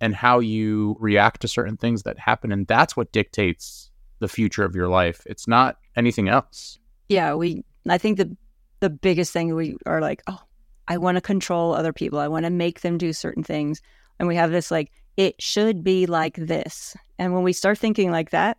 and 0.00 0.14
how 0.14 0.38
you 0.38 0.96
react 1.00 1.42
to 1.42 1.48
certain 1.48 1.76
things 1.76 2.04
that 2.04 2.18
happen. 2.18 2.52
And 2.52 2.66
that's 2.66 2.96
what 2.96 3.12
dictates 3.12 3.90
the 4.20 4.28
future 4.28 4.64
of 4.64 4.74
your 4.74 4.88
life. 4.88 5.22
It's 5.26 5.46
not 5.46 5.76
anything 5.96 6.28
else. 6.28 6.78
Yeah. 7.08 7.34
We, 7.34 7.64
I 7.88 7.98
think 7.98 8.18
the, 8.18 8.36
the 8.80 8.90
biggest 8.90 9.32
thing 9.32 9.54
we 9.54 9.76
are 9.86 10.00
like, 10.00 10.22
oh, 10.26 10.40
I 10.86 10.98
want 10.98 11.16
to 11.16 11.20
control 11.20 11.74
other 11.74 11.92
people. 11.92 12.18
I 12.18 12.28
want 12.28 12.44
to 12.44 12.50
make 12.50 12.80
them 12.80 12.96
do 12.96 13.12
certain 13.12 13.42
things. 13.42 13.82
And 14.18 14.26
we 14.26 14.36
have 14.36 14.50
this 14.50 14.70
like, 14.70 14.90
it 15.16 15.40
should 15.40 15.82
be 15.84 16.06
like 16.06 16.36
this. 16.36 16.96
And 17.18 17.34
when 17.34 17.42
we 17.42 17.52
start 17.52 17.78
thinking 17.78 18.10
like 18.10 18.30
that, 18.30 18.56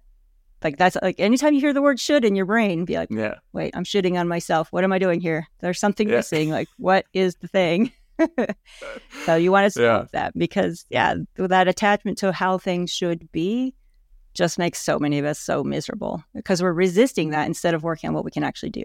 like 0.63 0.77
that's 0.77 0.97
like 1.01 1.19
anytime 1.19 1.53
you 1.53 1.59
hear 1.59 1.73
the 1.73 1.81
word 1.81 1.99
should 1.99 2.25
in 2.25 2.35
your 2.35 2.45
brain, 2.45 2.85
be 2.85 2.95
like, 2.95 3.09
yeah, 3.11 3.35
wait, 3.53 3.75
I'm 3.75 3.83
shitting 3.83 4.19
on 4.19 4.27
myself. 4.27 4.67
What 4.71 4.83
am 4.83 4.91
I 4.91 4.99
doing 4.99 5.21
here? 5.21 5.47
There's 5.59 5.79
something 5.79 6.09
yeah. 6.09 6.17
missing. 6.17 6.49
Like, 6.49 6.67
what 6.77 7.05
is 7.13 7.35
the 7.35 7.47
thing? 7.47 7.91
so 9.25 9.35
you 9.35 9.51
want 9.51 9.65
to 9.65 9.71
stop 9.71 9.81
yeah. 9.83 10.05
that 10.11 10.37
because 10.37 10.85
yeah, 10.89 11.15
that 11.35 11.67
attachment 11.67 12.17
to 12.19 12.31
how 12.31 12.57
things 12.57 12.91
should 12.91 13.31
be 13.31 13.73
just 14.33 14.59
makes 14.59 14.81
so 14.81 14.99
many 14.99 15.19
of 15.19 15.25
us 15.25 15.39
so 15.39 15.63
miserable 15.63 16.23
because 16.33 16.61
we're 16.61 16.73
resisting 16.73 17.29
that 17.29 17.47
instead 17.47 17.73
of 17.73 17.83
working 17.83 18.09
on 18.09 18.13
what 18.13 18.25
we 18.25 18.31
can 18.31 18.43
actually 18.43 18.69
do. 18.69 18.83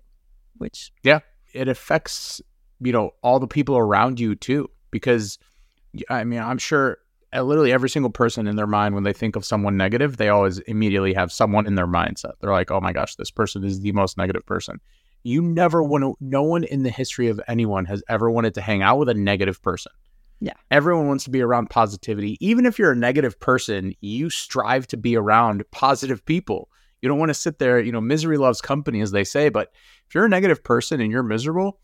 Which 0.59 0.93
yeah, 1.03 1.21
it 1.53 1.69
affects 1.69 2.41
you 2.81 2.93
know 2.93 3.11
all 3.23 3.41
the 3.41 3.47
people 3.47 3.77
around 3.77 4.21
you 4.21 4.37
too 4.37 4.71
because 4.91 5.39
I 6.09 6.25
mean 6.25 6.41
I'm 6.41 6.59
sure 6.59 6.99
literally 7.43 7.73
every 7.73 7.89
single 7.89 8.11
person 8.11 8.47
in 8.47 8.57
their 8.57 8.67
mind 8.67 8.95
when 8.95 9.05
they 9.05 9.13
think 9.13 9.37
of 9.37 9.45
someone 9.45 9.77
negative, 9.77 10.17
they 10.17 10.29
always 10.29 10.59
immediately 10.61 11.15
have 11.15 11.33
someone 11.33 11.67
in 11.67 11.75
their 11.75 11.87
mindset. 11.87 12.33
They're 12.41 12.53
like, 12.53 12.71
"Oh 12.71 12.81
my 12.81 12.93
gosh, 12.93 13.17
this 13.17 13.31
person 13.31 13.65
is 13.65 13.81
the 13.81 13.93
most 13.93 14.17
negative 14.17 14.47
person." 14.47 14.81
You 15.23 15.41
never 15.41 15.83
want 15.83 16.05
to. 16.05 16.17
No 16.21 16.43
one 16.43 16.65
in 16.65 16.83
the 16.83 16.91
history 16.91 17.29
of 17.29 17.41
anyone 17.49 17.87
has 17.87 18.03
ever 18.09 18.31
wanted 18.31 18.55
to 18.55 18.61
hang 18.61 18.83
out 18.83 18.99
with 18.99 19.09
a 19.09 19.15
negative 19.15 19.63
person. 19.63 19.93
Yeah. 20.41 20.53
Everyone 20.71 21.09
wants 21.09 21.25
to 21.25 21.31
be 21.31 21.41
around 21.41 21.71
positivity. 21.71 22.37
Even 22.41 22.67
if 22.67 22.79
you're 22.79 22.93
a 22.93 22.97
negative 22.97 23.41
person, 23.41 23.95
you 24.01 24.29
strive 24.29 24.87
to 24.89 24.99
be 24.99 25.17
around 25.17 25.65
positive 25.71 26.25
people. 26.27 26.69
You 27.01 27.09
don't 27.09 27.19
want 27.19 27.31
to 27.31 27.35
sit 27.35 27.59
there, 27.59 27.81
you 27.81 27.93
know, 27.93 28.01
misery 28.01 28.37
loves 28.37 28.61
company, 28.61 29.01
as 29.01 29.11
they 29.11 29.25
say. 29.25 29.49
But 29.49 29.71
if 30.07 30.15
you're 30.15 30.27
a 30.27 30.29
negative 30.29 30.63
person 30.63 31.01
and 31.01 31.11
you're 31.11 31.23
miserable, 31.23 31.81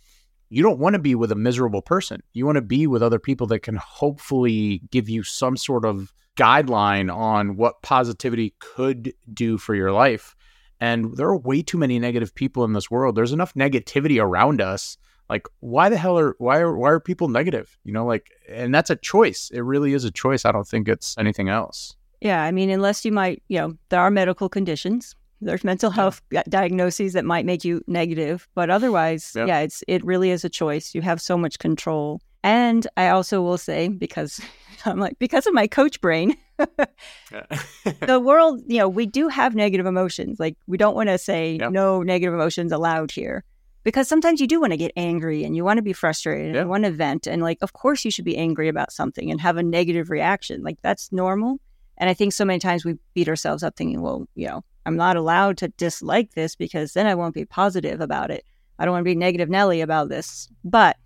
you 0.51 0.63
don't 0.63 0.79
want 0.79 0.95
to 0.95 0.99
be 0.99 1.15
with 1.15 1.33
a 1.33 1.37
miserable 1.37 1.81
person. 1.81 2.23
You 2.33 2.45
want 2.45 2.57
to 2.57 2.63
be 2.63 2.87
with 2.87 3.03
other 3.03 3.21
people 3.21 3.47
that 3.49 3.61
can 3.61 3.77
hopefully 3.77 4.83
give 4.91 5.09
you 5.09 5.23
some 5.23 5.57
sort 5.57 5.85
of 5.85 6.13
guideline 6.37 7.15
on 7.15 7.57
what 7.57 7.83
positivity 7.83 8.55
could 8.59 9.15
do 9.33 9.59
for 9.59 9.75
your 9.75 9.93
life. 9.93 10.35
And 10.81 11.17
there 11.17 11.29
are 11.29 11.37
way 11.37 11.63
too 11.63 11.79
many 11.79 11.99
negative 11.99 12.35
people 12.35 12.65
in 12.65 12.73
this 12.73 12.91
world. 12.91 13.15
There's 13.15 13.33
enough 13.33 13.55
negativity 13.55 14.21
around 14.23 14.61
us. 14.61 14.97
Like, 15.29 15.47
why 15.61 15.89
the 15.89 15.97
hell 15.97 16.19
are 16.19 16.35
why 16.39 16.59
are 16.59 16.77
why 16.77 16.91
are 16.91 16.99
people 16.99 17.29
negative? 17.29 17.79
You 17.85 17.93
know, 17.93 18.05
like, 18.05 18.31
and 18.49 18.75
that's 18.75 18.91
a 18.91 18.97
choice. 18.97 19.51
It 19.53 19.61
really 19.61 19.93
is 19.93 20.05
a 20.05 20.11
choice. 20.11 20.45
I 20.45 20.51
don't 20.51 20.67
think 20.67 20.89
it's 20.89 21.17
anything 21.19 21.49
else. 21.49 21.95
Yeah, 22.21 22.43
I 22.43 22.51
mean, 22.51 22.69
unless 22.71 23.05
you 23.05 23.13
might, 23.13 23.43
you 23.49 23.59
know, 23.59 23.75
there 23.91 24.01
are 24.01 24.11
medical 24.11 24.49
conditions. 24.49 25.15
There's 25.41 25.65
mental 25.65 25.91
health 25.91 26.21
yeah. 26.31 26.43
diagnoses 26.49 27.15
that 27.15 27.25
might 27.25 27.47
make 27.47 27.65
you 27.65 27.83
negative, 27.87 28.47
but 28.55 28.71
otherwise, 28.71 29.33
yeah. 29.35 29.47
yeah, 29.47 29.59
it's 29.61 29.83
it 29.89 30.05
really 30.05 30.31
is 30.31 30.45
a 30.45 30.51
choice. 30.51 30.95
You 30.95 31.03
have 31.03 31.21
so 31.21 31.37
much 31.37 31.59
control. 31.59 32.21
And 32.43 32.87
I 32.97 33.09
also 33.09 33.43
will 33.43 33.59
say 33.59 33.89
because 33.89 34.41
I'm 34.85 34.99
like 34.99 35.19
because 35.19 35.47
of 35.47 35.55
my 35.55 35.67
coach 35.67 36.01
brain, 36.01 36.37
the 36.59 38.21
world, 38.23 38.63
you 38.67 38.79
know, 38.79 38.89
we 38.89 39.07
do 39.07 39.29
have 39.29 39.55
negative 39.55 39.87
emotions. 39.87 40.39
Like 40.39 40.57
we 40.67 40.77
don't 40.77 40.95
want 40.95 41.09
to 41.09 41.19
say 41.19 41.59
no 41.59 42.03
negative 42.03 42.35
emotions 42.35 42.73
allowed 42.73 43.11
here 43.11 43.45
because 43.83 44.09
sometimes 44.09 44.41
you 44.41 44.47
do 44.47 44.61
want 44.61 44.73
to 44.73 44.77
get 44.77 44.93
angry 44.97 45.45
and 45.45 45.57
you 45.57 45.65
want 45.65 45.79
to 45.79 45.83
be 45.83 45.93
frustrated 45.93 46.55
yeah. 46.55 46.63
and 46.63 46.71
want 46.71 46.85
to 46.85 46.91
vent 46.91 47.27
and 47.27 47.43
like 47.43 47.59
of 47.63 47.73
course 47.73 48.05
you 48.05 48.11
should 48.11 48.27
be 48.27 48.37
angry 48.37 48.69
about 48.69 48.93
something 48.93 49.31
and 49.31 49.41
have 49.41 49.57
a 49.57 49.63
negative 49.63 50.11
reaction. 50.11 50.63
Like 50.63 50.79
that's 50.83 51.11
normal. 51.13 51.59
And 51.97 52.09
I 52.09 52.15
think 52.15 52.33
so 52.33 52.47
many 52.47 52.59
times 52.59 52.85
we 52.85 52.97
beat 53.13 53.29
ourselves 53.29 53.63
up 53.63 53.77
thinking, 53.77 54.01
well, 54.01 54.27
you 54.35 54.47
know, 54.47 54.65
I'm 54.87 54.97
not 54.97 55.17
allowed 55.17 55.59
to 55.59 55.69
dislike 55.69 56.33
this 56.33 56.57
because 56.57 56.93
then 56.93 57.07
I 57.07 57.15
won't 57.15 57.35
be 57.35 57.45
positive 57.45 58.01
about 58.01 58.31
it. 58.31 58.45
I 58.79 58.85
don't 58.85 58.93
want 58.93 59.03
to 59.03 59.11
be 59.11 59.15
negative 59.15 59.51
Nelly 59.51 59.81
about 59.83 60.09
this. 60.09 60.49
But 60.65 60.97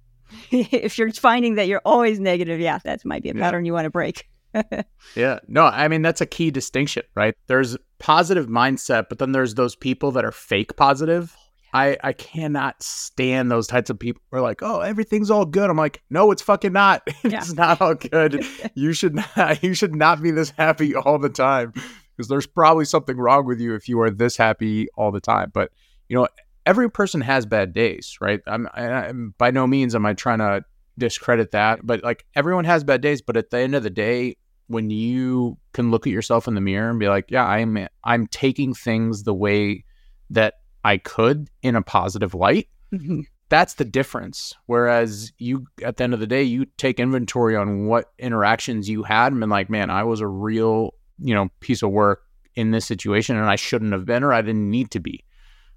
if 0.50 0.98
you're 0.98 1.12
finding 1.12 1.54
that 1.54 1.68
you're 1.68 1.82
always 1.84 2.20
negative, 2.20 2.60
yeah, 2.60 2.78
that 2.84 3.04
might 3.04 3.22
be 3.22 3.30
a 3.30 3.34
pattern 3.34 3.64
yeah. 3.64 3.68
you 3.68 3.72
want 3.72 3.84
to 3.84 3.90
break. 3.90 4.28
yeah. 5.14 5.38
No, 5.46 5.64
I 5.64 5.88
mean, 5.88 6.02
that's 6.02 6.20
a 6.20 6.26
key 6.26 6.50
distinction, 6.50 7.04
right? 7.14 7.34
There's 7.46 7.76
positive 7.98 8.48
mindset, 8.48 9.06
but 9.08 9.18
then 9.18 9.32
there's 9.32 9.54
those 9.54 9.76
people 9.76 10.10
that 10.12 10.24
are 10.24 10.32
fake 10.32 10.76
positive. 10.76 11.34
Oh, 11.72 11.78
I, 11.78 11.96
I 12.02 12.12
cannot 12.12 12.82
stand 12.82 13.50
those 13.50 13.68
types 13.68 13.90
of 13.90 13.98
people 13.98 14.20
who 14.30 14.38
are 14.38 14.40
like, 14.40 14.60
oh, 14.60 14.80
everything's 14.80 15.30
all 15.30 15.44
good. 15.44 15.70
I'm 15.70 15.76
like, 15.76 16.02
no, 16.10 16.32
it's 16.32 16.42
fucking 16.42 16.72
not. 16.72 17.02
it's 17.22 17.52
not 17.52 17.80
all 17.80 17.94
good. 17.94 18.44
you 18.74 18.92
should 18.92 19.14
not 19.14 19.62
you 19.62 19.74
should 19.74 19.94
not 19.94 20.20
be 20.20 20.32
this 20.32 20.50
happy 20.50 20.96
all 20.96 21.18
the 21.18 21.28
time. 21.28 21.72
Because 22.20 22.28
there's 22.28 22.46
probably 22.46 22.84
something 22.84 23.16
wrong 23.16 23.46
with 23.46 23.60
you 23.60 23.74
if 23.74 23.88
you 23.88 23.98
are 24.00 24.10
this 24.10 24.36
happy 24.36 24.88
all 24.94 25.10
the 25.10 25.20
time. 25.20 25.50
But 25.54 25.72
you 26.08 26.16
know, 26.16 26.28
every 26.66 26.90
person 26.90 27.22
has 27.22 27.46
bad 27.46 27.72
days, 27.72 28.18
right? 28.20 28.40
I'm, 28.46 28.68
I'm 28.74 29.34
by 29.38 29.50
no 29.50 29.66
means 29.66 29.94
am 29.94 30.04
I 30.04 30.12
trying 30.12 30.40
to 30.40 30.62
discredit 30.98 31.52
that, 31.52 31.80
but 31.82 32.04
like 32.04 32.26
everyone 32.34 32.66
has 32.66 32.84
bad 32.84 33.00
days. 33.00 33.22
But 33.22 33.38
at 33.38 33.48
the 33.48 33.58
end 33.58 33.74
of 33.74 33.82
the 33.82 33.90
day, 33.90 34.36
when 34.66 34.90
you 34.90 35.56
can 35.72 35.90
look 35.90 36.06
at 36.06 36.12
yourself 36.12 36.46
in 36.46 36.54
the 36.54 36.60
mirror 36.60 36.90
and 36.90 36.98
be 36.98 37.08
like, 37.08 37.30
yeah, 37.30 37.46
I'm 37.46 37.88
I'm 38.04 38.26
taking 38.26 38.74
things 38.74 39.22
the 39.22 39.34
way 39.34 39.84
that 40.28 40.54
I 40.84 40.98
could 40.98 41.48
in 41.62 41.74
a 41.74 41.82
positive 41.82 42.34
light. 42.34 42.68
Mm-hmm. 42.92 43.22
That's 43.48 43.74
the 43.74 43.84
difference. 43.84 44.54
Whereas 44.66 45.32
you, 45.38 45.66
at 45.82 45.96
the 45.96 46.04
end 46.04 46.14
of 46.14 46.20
the 46.20 46.26
day, 46.26 46.44
you 46.44 46.66
take 46.76 47.00
inventory 47.00 47.56
on 47.56 47.86
what 47.86 48.12
interactions 48.18 48.88
you 48.88 49.02
had 49.02 49.32
and 49.32 49.40
been 49.40 49.50
like, 49.50 49.68
man, 49.68 49.90
I 49.90 50.04
was 50.04 50.20
a 50.20 50.28
real, 50.28 50.94
you 51.20 51.34
know, 51.34 51.48
piece 51.60 51.82
of 51.82 51.90
work 51.90 52.22
in 52.54 52.70
this 52.70 52.86
situation 52.86 53.36
and 53.36 53.48
I 53.48 53.56
shouldn't 53.56 53.92
have 53.92 54.04
been 54.04 54.24
or 54.24 54.32
I 54.32 54.42
didn't 54.42 54.70
need 54.70 54.90
to 54.92 55.00
be. 55.00 55.24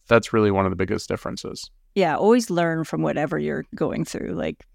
That's 0.07 0.33
really 0.33 0.51
one 0.51 0.65
of 0.65 0.71
the 0.71 0.75
biggest 0.75 1.07
differences. 1.07 1.69
Yeah, 1.95 2.15
always 2.15 2.49
learn 2.49 2.83
from 2.83 3.01
whatever 3.01 3.37
you're 3.37 3.65
going 3.75 4.03
through. 4.05 4.33
Like 4.33 4.65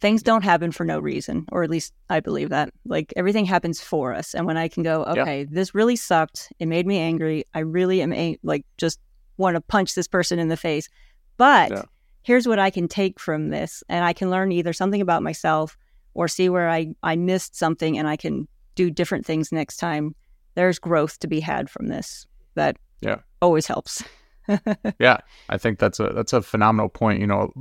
things 0.00 0.22
don't 0.22 0.42
happen 0.42 0.72
for 0.72 0.84
no 0.84 0.98
reason, 0.98 1.46
or 1.52 1.62
at 1.62 1.70
least 1.70 1.92
I 2.10 2.20
believe 2.20 2.50
that. 2.50 2.72
Like 2.84 3.12
everything 3.14 3.44
happens 3.44 3.80
for 3.80 4.14
us. 4.14 4.34
And 4.34 4.46
when 4.46 4.56
I 4.56 4.68
can 4.68 4.82
go, 4.82 5.04
okay, 5.04 5.40
yeah. 5.40 5.46
this 5.48 5.74
really 5.74 5.96
sucked. 5.96 6.52
It 6.58 6.66
made 6.66 6.86
me 6.86 6.98
angry. 6.98 7.44
I 7.54 7.60
really 7.60 8.02
am 8.02 8.36
like 8.42 8.64
just 8.78 8.98
want 9.36 9.54
to 9.54 9.60
punch 9.60 9.94
this 9.94 10.08
person 10.08 10.38
in 10.38 10.48
the 10.48 10.56
face. 10.56 10.88
But 11.36 11.70
yeah. 11.70 11.82
here's 12.22 12.48
what 12.48 12.58
I 12.58 12.70
can 12.70 12.88
take 12.88 13.20
from 13.20 13.50
this. 13.50 13.84
And 13.88 14.04
I 14.04 14.12
can 14.12 14.30
learn 14.30 14.50
either 14.50 14.72
something 14.72 15.00
about 15.00 15.22
myself 15.22 15.76
or 16.14 16.28
see 16.28 16.48
where 16.48 16.68
I, 16.68 16.94
I 17.02 17.16
missed 17.16 17.56
something 17.56 17.98
and 17.98 18.08
I 18.08 18.16
can 18.16 18.48
do 18.74 18.90
different 18.90 19.26
things 19.26 19.52
next 19.52 19.76
time. 19.76 20.14
There's 20.54 20.78
growth 20.78 21.18
to 21.20 21.26
be 21.26 21.40
had 21.40 21.70
from 21.70 21.88
this. 21.88 22.26
That 22.54 22.76
yeah. 23.00 23.16
always 23.40 23.66
helps. 23.66 24.04
yeah. 24.98 25.18
I 25.48 25.58
think 25.58 25.78
that's 25.78 26.00
a 26.00 26.12
that's 26.14 26.32
a 26.32 26.42
phenomenal 26.42 26.88
point. 26.88 27.20
You 27.20 27.26
know, 27.26 27.52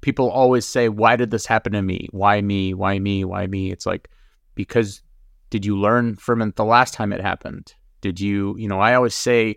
people 0.00 0.30
always 0.30 0.66
say, 0.66 0.88
Why 0.88 1.16
did 1.16 1.30
this 1.30 1.46
happen 1.46 1.72
to 1.72 1.82
me? 1.82 2.08
Why 2.12 2.40
me? 2.40 2.74
Why 2.74 2.98
me? 2.98 3.24
Why 3.24 3.46
me? 3.46 3.70
It's 3.72 3.86
like 3.86 4.08
because 4.54 5.02
did 5.50 5.64
you 5.64 5.78
learn 5.78 6.16
from 6.16 6.42
it 6.42 6.56
the 6.56 6.64
last 6.64 6.94
time 6.94 7.12
it 7.12 7.20
happened? 7.20 7.74
Did 8.00 8.20
you, 8.20 8.56
you 8.56 8.68
know, 8.68 8.80
I 8.80 8.94
always 8.94 9.14
say 9.14 9.56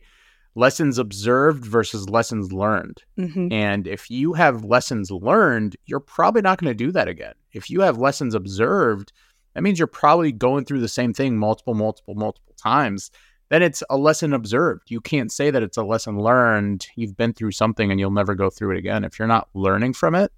lessons 0.55 0.97
observed 0.97 1.65
versus 1.65 2.09
lessons 2.09 2.51
learned. 2.51 3.01
Mm-hmm. 3.17 3.51
And 3.51 3.87
if 3.87 4.09
you 4.09 4.33
have 4.33 4.63
lessons 4.63 5.11
learned, 5.11 5.75
you're 5.85 5.99
probably 5.99 6.41
not 6.41 6.59
going 6.59 6.69
to 6.69 6.75
do 6.75 6.91
that 6.91 7.07
again. 7.07 7.33
If 7.53 7.69
you 7.69 7.81
have 7.81 7.97
lessons 7.97 8.35
observed, 8.35 9.11
that 9.53 9.61
means 9.61 9.79
you're 9.79 9.87
probably 9.87 10.31
going 10.31 10.65
through 10.65 10.81
the 10.81 10.87
same 10.87 11.13
thing 11.13 11.37
multiple, 11.37 11.73
multiple, 11.73 12.15
multiple 12.15 12.53
times. 12.57 13.11
Then 13.49 13.61
it's 13.61 13.83
a 13.89 13.97
lesson 13.97 14.33
observed. 14.33 14.89
You 14.89 14.99
can't 14.99 15.31
say 15.31 15.51
that 15.51 15.61
it's 15.61 15.77
a 15.77 15.83
lesson 15.83 16.19
learned. 16.19 16.87
You've 16.95 17.15
been 17.15 17.33
through 17.33 17.51
something 17.51 17.91
and 17.91 17.99
you'll 17.99 18.11
never 18.11 18.33
go 18.33 18.49
through 18.49 18.71
it 18.71 18.79
again. 18.79 19.03
If 19.03 19.19
you're 19.19 19.27
not 19.27 19.47
learning 19.53 19.93
from 19.93 20.15
it, 20.15 20.31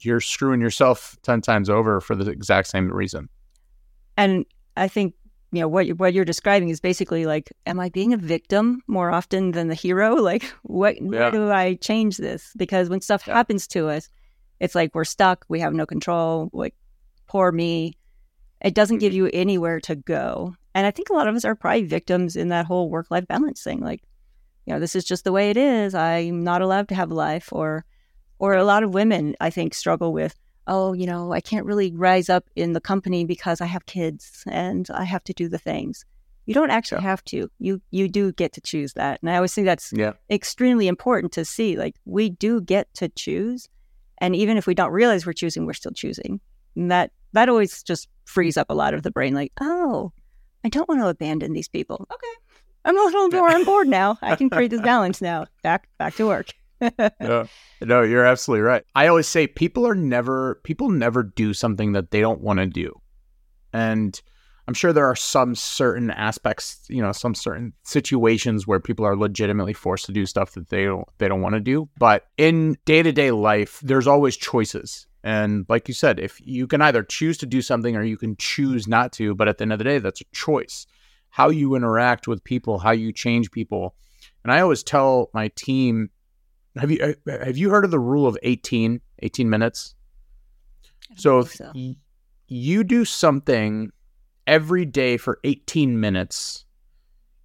you're 0.00 0.20
screwing 0.20 0.60
yourself 0.60 1.16
10 1.22 1.40
times 1.40 1.70
over 1.70 2.00
for 2.00 2.14
the 2.14 2.30
exact 2.30 2.68
same 2.68 2.92
reason. 2.92 3.28
And 4.16 4.44
I 4.76 4.88
think 4.88 5.14
you 5.52 5.60
know 5.60 5.68
what 5.68 5.88
what 5.98 6.12
you're 6.12 6.24
describing 6.24 6.68
is 6.68 6.80
basically 6.80 7.24
like 7.24 7.50
am 7.66 7.80
i 7.80 7.88
being 7.88 8.12
a 8.12 8.18
victim 8.18 8.82
more 8.86 9.10
often 9.10 9.52
than 9.52 9.68
the 9.68 9.74
hero 9.74 10.14
like 10.22 10.44
what 10.62 10.96
yeah. 11.00 11.30
do 11.30 11.50
i 11.50 11.74
change 11.76 12.16
this 12.18 12.52
because 12.56 12.88
when 12.88 13.00
stuff 13.00 13.24
yeah. 13.26 13.34
happens 13.34 13.66
to 13.66 13.88
us 13.88 14.08
it's 14.60 14.74
like 14.74 14.94
we're 14.94 15.04
stuck 15.04 15.44
we 15.48 15.60
have 15.60 15.72
no 15.72 15.86
control 15.86 16.50
like 16.52 16.74
poor 17.26 17.50
me 17.52 17.94
it 18.60 18.74
doesn't 18.74 18.96
mm-hmm. 18.96 19.00
give 19.00 19.12
you 19.12 19.30
anywhere 19.32 19.80
to 19.80 19.94
go 19.94 20.54
and 20.74 20.86
i 20.86 20.90
think 20.90 21.10
a 21.10 21.14
lot 21.14 21.28
of 21.28 21.34
us 21.34 21.44
are 21.44 21.54
probably 21.54 21.84
victims 21.84 22.36
in 22.36 22.48
that 22.48 22.66
whole 22.66 22.90
work 22.90 23.06
life 23.10 23.26
balance 23.26 23.62
thing 23.62 23.80
like 23.80 24.02
you 24.66 24.72
know 24.72 24.80
this 24.80 24.96
is 24.96 25.04
just 25.04 25.24
the 25.24 25.32
way 25.32 25.50
it 25.50 25.56
is 25.56 25.94
i'm 25.94 26.42
not 26.44 26.62
allowed 26.62 26.88
to 26.88 26.94
have 26.94 27.10
a 27.10 27.14
life 27.14 27.48
or 27.52 27.84
or 28.38 28.54
a 28.54 28.64
lot 28.64 28.82
of 28.82 28.94
women 28.94 29.34
i 29.40 29.50
think 29.50 29.74
struggle 29.74 30.12
with 30.12 30.34
oh, 30.68 30.92
you 30.92 31.06
know, 31.06 31.32
I 31.32 31.40
can't 31.40 31.66
really 31.66 31.92
rise 31.92 32.28
up 32.28 32.44
in 32.54 32.74
the 32.74 32.80
company 32.80 33.24
because 33.24 33.60
I 33.60 33.66
have 33.66 33.86
kids 33.86 34.44
and 34.46 34.88
I 34.94 35.04
have 35.04 35.24
to 35.24 35.32
do 35.32 35.48
the 35.48 35.58
things. 35.58 36.04
You 36.46 36.54
don't 36.54 36.70
actually 36.70 37.02
yeah. 37.02 37.10
have 37.10 37.24
to. 37.24 37.50
You 37.58 37.82
you 37.90 38.08
do 38.08 38.32
get 38.32 38.52
to 38.54 38.60
choose 38.60 38.92
that. 38.94 39.20
And 39.20 39.30
I 39.30 39.36
always 39.36 39.54
think 39.54 39.66
that's 39.66 39.92
yeah. 39.92 40.12
extremely 40.30 40.86
important 40.86 41.32
to 41.32 41.44
see. 41.44 41.76
Like 41.76 41.96
we 42.04 42.30
do 42.30 42.60
get 42.60 42.92
to 42.94 43.08
choose. 43.08 43.68
And 44.18 44.36
even 44.36 44.56
if 44.56 44.66
we 44.66 44.74
don't 44.74 44.92
realize 44.92 45.26
we're 45.26 45.32
choosing, 45.32 45.66
we're 45.66 45.74
still 45.74 45.92
choosing. 45.92 46.40
And 46.76 46.90
that 46.90 47.12
that 47.32 47.48
always 47.48 47.82
just 47.82 48.08
frees 48.24 48.54
mm. 48.56 48.60
up 48.60 48.70
a 48.70 48.74
lot 48.74 48.94
of 48.94 49.02
the 49.02 49.10
brain, 49.10 49.34
like, 49.34 49.52
oh, 49.60 50.12
I 50.64 50.68
don't 50.68 50.88
want 50.88 51.00
to 51.00 51.08
abandon 51.08 51.52
these 51.52 51.68
people. 51.68 52.06
Okay. 52.12 52.34
I'm 52.84 52.98
a 52.98 53.02
little 53.02 53.28
more 53.28 53.50
on 53.50 53.64
board 53.64 53.88
now. 53.88 54.18
I 54.22 54.36
can 54.36 54.50
create 54.50 54.70
this 54.70 54.80
balance 54.82 55.20
now. 55.20 55.46
Back 55.62 55.88
back 55.98 56.14
to 56.16 56.26
work 56.26 56.54
no, 57.20 57.48
no, 57.80 58.02
you're 58.02 58.24
absolutely 58.24 58.62
right. 58.62 58.84
I 58.94 59.08
always 59.08 59.26
say 59.26 59.46
people 59.46 59.86
are 59.86 59.94
never 59.94 60.60
people 60.64 60.90
never 60.90 61.22
do 61.22 61.52
something 61.52 61.92
that 61.92 62.10
they 62.10 62.20
don't 62.20 62.40
want 62.40 62.58
to 62.60 62.66
do, 62.66 63.00
and 63.72 64.20
I'm 64.66 64.74
sure 64.74 64.92
there 64.92 65.06
are 65.06 65.16
some 65.16 65.54
certain 65.54 66.10
aspects, 66.10 66.84
you 66.88 67.02
know, 67.02 67.12
some 67.12 67.34
certain 67.34 67.72
situations 67.84 68.66
where 68.66 68.80
people 68.80 69.04
are 69.04 69.16
legitimately 69.16 69.72
forced 69.72 70.06
to 70.06 70.12
do 70.12 70.26
stuff 70.26 70.52
that 70.52 70.68
they 70.68 70.84
don't 70.84 71.08
they 71.18 71.28
don't 71.28 71.42
want 71.42 71.54
to 71.54 71.60
do. 71.60 71.88
But 71.98 72.26
in 72.36 72.76
day 72.84 73.02
to 73.02 73.12
day 73.12 73.30
life, 73.32 73.80
there's 73.82 74.06
always 74.06 74.36
choices. 74.36 75.06
And 75.24 75.66
like 75.68 75.88
you 75.88 75.94
said, 75.94 76.20
if 76.20 76.40
you 76.44 76.66
can 76.66 76.80
either 76.80 77.02
choose 77.02 77.38
to 77.38 77.46
do 77.46 77.60
something 77.60 77.96
or 77.96 78.02
you 78.02 78.16
can 78.16 78.36
choose 78.36 78.86
not 78.86 79.12
to, 79.14 79.34
but 79.34 79.48
at 79.48 79.58
the 79.58 79.62
end 79.62 79.72
of 79.72 79.78
the 79.78 79.84
day, 79.84 79.98
that's 79.98 80.20
a 80.20 80.24
choice. 80.32 80.86
How 81.30 81.50
you 81.50 81.74
interact 81.74 82.28
with 82.28 82.44
people, 82.44 82.78
how 82.78 82.92
you 82.92 83.12
change 83.12 83.50
people. 83.50 83.94
And 84.44 84.52
I 84.52 84.60
always 84.60 84.82
tell 84.82 85.30
my 85.34 85.48
team 85.48 86.10
have 86.76 86.90
you 86.90 87.16
uh, 87.26 87.44
have 87.44 87.56
you 87.56 87.70
heard 87.70 87.84
of 87.84 87.90
the 87.90 87.98
rule 87.98 88.26
of 88.26 88.38
18, 88.42 89.00
18 89.20 89.50
minutes? 89.50 89.94
So 91.16 91.40
if 91.40 91.54
so. 91.54 91.72
Y- 91.74 91.96
you 92.46 92.84
do 92.84 93.04
something 93.04 93.90
every 94.46 94.84
day 94.84 95.16
for 95.16 95.38
18 95.44 96.00
minutes, 96.00 96.64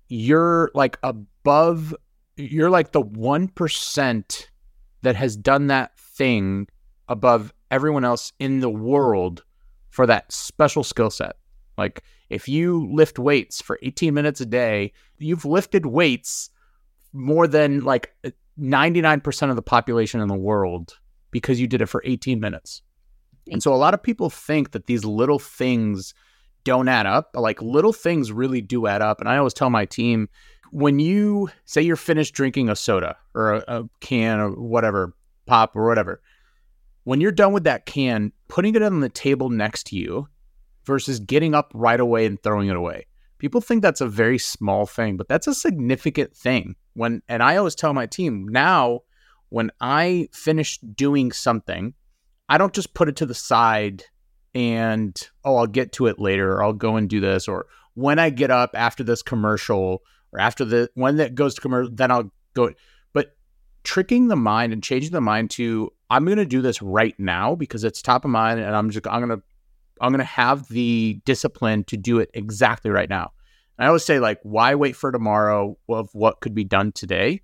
you're 0.08 0.72
like 0.74 0.98
above 1.04 1.94
you're 2.36 2.70
like 2.70 2.94
the 2.94 3.04
1% 3.04 4.48
that 5.04 5.16
has 5.16 5.36
done 5.36 5.68
that 5.68 5.98
thing 6.00 6.68
above 7.08 7.54
everyone 7.74 8.06
else 8.06 8.32
in 8.40 8.60
the 8.60 8.70
world 8.70 9.44
for 9.90 10.06
that 10.06 10.32
special 10.32 10.84
skill 10.84 11.10
set. 11.10 11.36
Like 11.78 12.04
if 12.30 12.48
you 12.48 12.88
lift 12.92 13.18
weights 13.18 13.62
for 13.62 13.80
18 13.82 14.14
minutes 14.14 14.40
a 14.40 14.46
day, 14.46 14.94
you've 15.18 15.44
lifted 15.44 15.88
weights 15.88 16.52
more 17.14 17.48
than 17.48 17.82
like 17.82 18.16
99% 18.60 19.50
of 19.50 19.56
the 19.56 19.62
population 19.62 20.22
in 20.22 20.28
the 20.28 20.36
world 20.36 21.00
because 21.32 21.60
you 21.60 21.68
did 21.68 21.82
it 21.82 21.88
for 21.88 22.02
18 22.06 22.40
minutes. 22.40 22.84
And 23.52 23.62
so 23.62 23.74
a 23.74 23.76
lot 23.76 23.96
of 23.96 24.04
people 24.04 24.30
think 24.30 24.72
that 24.72 24.86
these 24.86 25.04
little 25.04 25.40
things 25.40 26.14
don't 26.64 26.88
add 26.88 27.08
up. 27.08 27.32
Like 27.34 27.62
little 27.62 27.92
things 27.92 28.32
really 28.32 28.62
do 28.62 28.86
add 28.86 29.02
up. 29.02 29.20
And 29.20 29.28
I 29.28 29.38
always 29.38 29.54
tell 29.54 29.72
my 29.72 29.86
team 29.86 30.30
when 30.72 31.00
you 31.00 31.50
say 31.66 31.82
you're 31.82 31.96
finished 31.96 32.34
drinking 32.34 32.70
a 32.70 32.76
soda 32.76 33.18
or 33.34 33.54
a, 33.54 33.64
a 33.68 33.90
can 34.00 34.40
or 34.40 34.52
whatever, 34.52 35.14
pop 35.46 35.76
or 35.76 35.86
whatever, 35.86 36.22
when 37.04 37.22
you're 37.22 37.32
done 37.32 37.54
with 37.54 37.66
that 37.66 37.86
can, 37.86 38.32
putting 38.48 38.76
it 38.76 38.82
on 38.82 39.00
the 39.00 39.10
table 39.10 39.50
next 39.50 39.88
to 39.88 39.96
you 39.96 40.28
versus 40.86 41.20
getting 41.20 41.54
up 41.54 41.72
right 41.74 42.00
away 42.00 42.26
and 42.26 42.42
throwing 42.42 42.70
it 42.70 42.76
away. 42.76 43.08
People 43.38 43.62
think 43.62 43.82
that's 43.82 44.02
a 44.02 44.08
very 44.08 44.38
small 44.38 44.86
thing, 44.86 45.18
but 45.18 45.28
that's 45.28 45.48
a 45.48 45.54
significant 45.54 46.36
thing. 46.36 46.76
When 46.94 47.22
and 47.28 47.44
I 47.44 47.58
always 47.58 47.76
tell 47.76 47.94
my 47.94 48.06
team 48.06 48.48
now 48.48 49.02
when 49.50 49.72
I 49.82 50.30
finish 50.32 50.78
doing 50.80 51.32
something, 51.32 51.94
I 52.48 52.58
don't 52.58 52.74
just 52.74 52.94
put 52.94 53.10
it 53.10 53.16
to 53.18 53.26
the 53.26 53.34
side 53.34 54.04
and 54.56 55.20
oh, 55.44 55.58
I'll 55.58 55.68
get 55.68 55.92
to 55.94 56.08
it 56.08 56.20
later 56.20 56.54
or 56.54 56.63
I'll 56.63 56.74
go 56.74 56.96
and 56.96 57.10
do 57.10 57.20
this 57.20 57.48
or 57.48 57.66
when 57.96 58.20
I 58.20 58.30
get 58.30 58.52
up 58.52 58.72
after 58.74 59.04
this 59.04 59.22
commercial 59.22 60.04
or 60.32 60.39
after 60.39 60.66
the 60.66 60.89
when 60.96 61.18
that 61.18 61.36
goes 61.36 61.56
to 61.56 61.62
commercial, 61.62 61.94
then 61.94 62.12
I'll 62.12 62.32
go. 62.54 62.72
But 63.13 63.36
tricking 63.84 64.28
the 64.28 64.36
mind 64.36 64.74
and 64.74 64.84
changing 64.84 65.12
the 65.12 65.22
mind 65.22 65.52
to 65.52 65.92
I'm 66.13 66.26
going 66.26 66.38
to 66.38 66.45
do 66.45 66.62
this 66.62 66.80
right 66.80 67.15
now 67.17 67.56
because 67.56 67.84
it's 67.84 68.02
top 68.02 68.23
of 68.23 68.30
mind 68.30 68.60
and 68.60 68.76
I'm 68.76 68.91
just 68.91 69.08
I'm 69.08 69.26
going 69.26 69.39
to 69.39 69.43
I'm 69.99 70.12
going 70.12 70.19
to 70.19 70.26
have 70.26 70.67
the 70.67 71.19
discipline 71.26 71.84
to 71.86 71.97
do 71.97 72.19
it 72.19 72.30
exactly 72.36 72.91
right 72.91 73.10
now. 73.10 73.32
And 73.78 73.86
I 73.86 73.88
always 73.88 74.06
say 74.06 74.19
like 74.19 74.39
why 74.43 74.76
wait 74.76 74.95
for 74.95 75.12
tomorrow 75.12 75.76
of 75.89 76.10
what 76.13 76.39
could 76.39 76.54
be 76.54 76.65
done 76.65 76.91
today? 76.91 77.41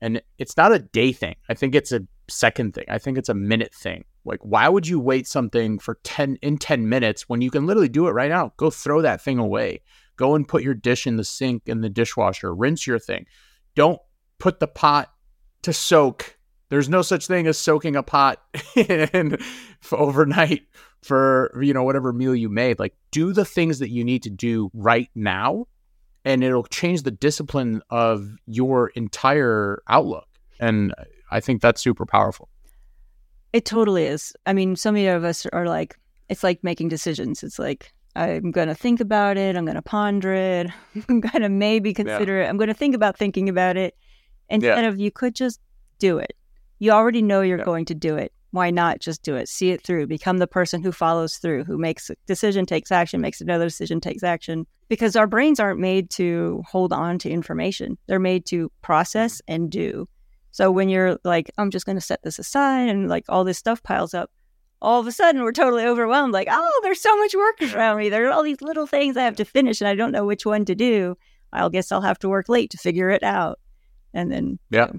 And 0.00 0.20
it's 0.38 0.56
not 0.56 0.72
a 0.72 0.80
day 0.80 1.12
thing. 1.12 1.36
I 1.48 1.54
think 1.54 1.76
it's 1.76 1.92
a 1.92 2.00
second 2.28 2.74
thing. 2.74 2.86
I 2.88 2.98
think 2.98 3.16
it's 3.16 3.28
a 3.28 3.34
minute 3.34 3.72
thing. 3.72 4.04
Like, 4.24 4.40
why 4.42 4.68
would 4.68 4.88
you 4.88 4.98
wait 4.98 5.28
something 5.28 5.78
for 5.78 5.98
10 6.02 6.38
in 6.42 6.58
10 6.58 6.88
minutes 6.88 7.28
when 7.28 7.42
you 7.42 7.50
can 7.50 7.66
literally 7.66 7.88
do 7.88 8.08
it 8.08 8.12
right 8.12 8.30
now? 8.30 8.52
Go 8.56 8.70
throw 8.70 9.02
that 9.02 9.22
thing 9.22 9.38
away. 9.38 9.82
Go 10.16 10.34
and 10.34 10.48
put 10.48 10.64
your 10.64 10.74
dish 10.74 11.06
in 11.06 11.16
the 11.16 11.24
sink 11.24 11.62
in 11.66 11.80
the 11.80 11.88
dishwasher. 11.88 12.54
Rinse 12.54 12.86
your 12.86 12.98
thing. 12.98 13.26
Don't 13.76 14.00
put 14.38 14.58
the 14.58 14.66
pot 14.66 15.12
to 15.62 15.72
soak. 15.72 16.38
There's 16.70 16.88
no 16.88 17.02
such 17.02 17.26
thing 17.26 17.46
as 17.46 17.58
soaking 17.58 17.96
a 17.96 18.02
pot 18.02 18.42
in 18.76 19.36
overnight 19.92 20.62
for 21.02 21.50
you 21.62 21.74
know 21.74 21.82
whatever 21.82 22.12
meal 22.12 22.34
you 22.34 22.48
made. 22.48 22.78
Like 22.78 22.94
do 23.10 23.32
the 23.32 23.44
things 23.44 23.78
that 23.80 23.90
you 23.90 24.04
need 24.04 24.22
to 24.22 24.30
do 24.30 24.70
right 24.72 25.10
now 25.14 25.66
and 26.24 26.44
it'll 26.44 26.64
change 26.64 27.02
the 27.02 27.10
discipline 27.10 27.82
of 27.90 28.36
your 28.46 28.88
entire 28.88 29.82
outlook. 29.88 30.26
And 30.58 30.94
I 31.30 31.40
think 31.40 31.62
that's 31.62 31.80
super 31.80 32.04
powerful. 32.04 32.48
It 33.52 33.64
totally 33.64 34.04
is. 34.04 34.34
I 34.46 34.52
mean, 34.52 34.76
so 34.76 34.92
many 34.92 35.06
of 35.06 35.24
us 35.24 35.46
are 35.46 35.66
like, 35.66 35.98
it's 36.28 36.44
like 36.44 36.62
making 36.62 36.88
decisions. 36.88 37.42
It's 37.42 37.58
like, 37.58 37.92
I'm 38.14 38.50
going 38.50 38.68
to 38.68 38.74
think 38.74 39.00
about 39.00 39.36
it. 39.36 39.56
I'm 39.56 39.64
going 39.64 39.76
to 39.76 39.82
ponder 39.82 40.32
it. 40.32 40.68
I'm 41.08 41.20
going 41.20 41.42
to 41.42 41.48
maybe 41.48 41.94
consider 41.94 42.38
yeah. 42.38 42.46
it. 42.46 42.48
I'm 42.48 42.58
going 42.58 42.68
to 42.68 42.74
think 42.74 42.94
about 42.94 43.16
thinking 43.16 43.48
about 43.48 43.76
it. 43.76 43.96
Instead 44.48 44.82
yeah. 44.82 44.88
of, 44.88 44.98
you 44.98 45.10
could 45.10 45.34
just 45.34 45.60
do 45.98 46.18
it. 46.18 46.36
You 46.80 46.90
already 46.90 47.22
know 47.22 47.42
you're 47.42 47.58
yeah. 47.58 47.64
going 47.64 47.84
to 47.84 47.94
do 47.94 48.16
it. 48.16 48.32
Why 48.52 48.70
not 48.70 48.98
just 48.98 49.22
do 49.22 49.36
it? 49.36 49.48
See 49.48 49.70
it 49.70 49.82
through. 49.82 50.08
Become 50.08 50.38
the 50.38 50.46
person 50.46 50.82
who 50.82 50.90
follows 50.90 51.36
through, 51.36 51.64
who 51.64 51.78
makes 51.78 52.10
a 52.10 52.16
decision, 52.26 52.66
takes 52.66 52.90
action, 52.90 53.20
makes 53.20 53.40
another 53.40 53.66
decision, 53.66 54.00
takes 54.00 54.24
action. 54.24 54.66
Because 54.88 55.14
our 55.14 55.28
brains 55.28 55.60
aren't 55.60 55.78
made 55.78 56.10
to 56.10 56.62
hold 56.66 56.92
on 56.92 57.18
to 57.20 57.30
information, 57.30 57.96
they're 58.08 58.18
made 58.18 58.46
to 58.46 58.72
process 58.82 59.36
mm-hmm. 59.36 59.52
and 59.54 59.70
do. 59.70 60.08
So 60.52 60.72
when 60.72 60.88
you're 60.88 61.16
like, 61.22 61.50
I'm 61.58 61.70
just 61.70 61.86
going 61.86 61.98
to 61.98 62.02
set 62.04 62.22
this 62.24 62.40
aside 62.40 62.88
and 62.88 63.08
like 63.08 63.24
all 63.28 63.44
this 63.44 63.58
stuff 63.58 63.82
piles 63.84 64.14
up, 64.14 64.32
all 64.82 64.98
of 64.98 65.06
a 65.06 65.12
sudden 65.12 65.42
we're 65.42 65.52
totally 65.52 65.84
overwhelmed. 65.84 66.32
Like, 66.32 66.48
oh, 66.50 66.80
there's 66.82 67.00
so 67.00 67.16
much 67.18 67.34
work 67.34 67.62
around 67.74 67.98
me. 67.98 68.08
There 68.08 68.26
are 68.26 68.32
all 68.32 68.42
these 68.42 68.62
little 68.62 68.86
things 68.86 69.16
I 69.16 69.22
have 69.22 69.36
to 69.36 69.44
finish 69.44 69.80
and 69.80 69.86
I 69.86 69.94
don't 69.94 70.10
know 70.10 70.24
which 70.24 70.44
one 70.44 70.64
to 70.64 70.74
do. 70.74 71.16
I'll 71.52 71.70
guess 71.70 71.92
I'll 71.92 72.00
have 72.00 72.18
to 72.20 72.28
work 72.28 72.48
late 72.48 72.70
to 72.70 72.78
figure 72.78 73.10
it 73.10 73.22
out. 73.22 73.60
And 74.12 74.32
then, 74.32 74.58
yeah. 74.70 74.90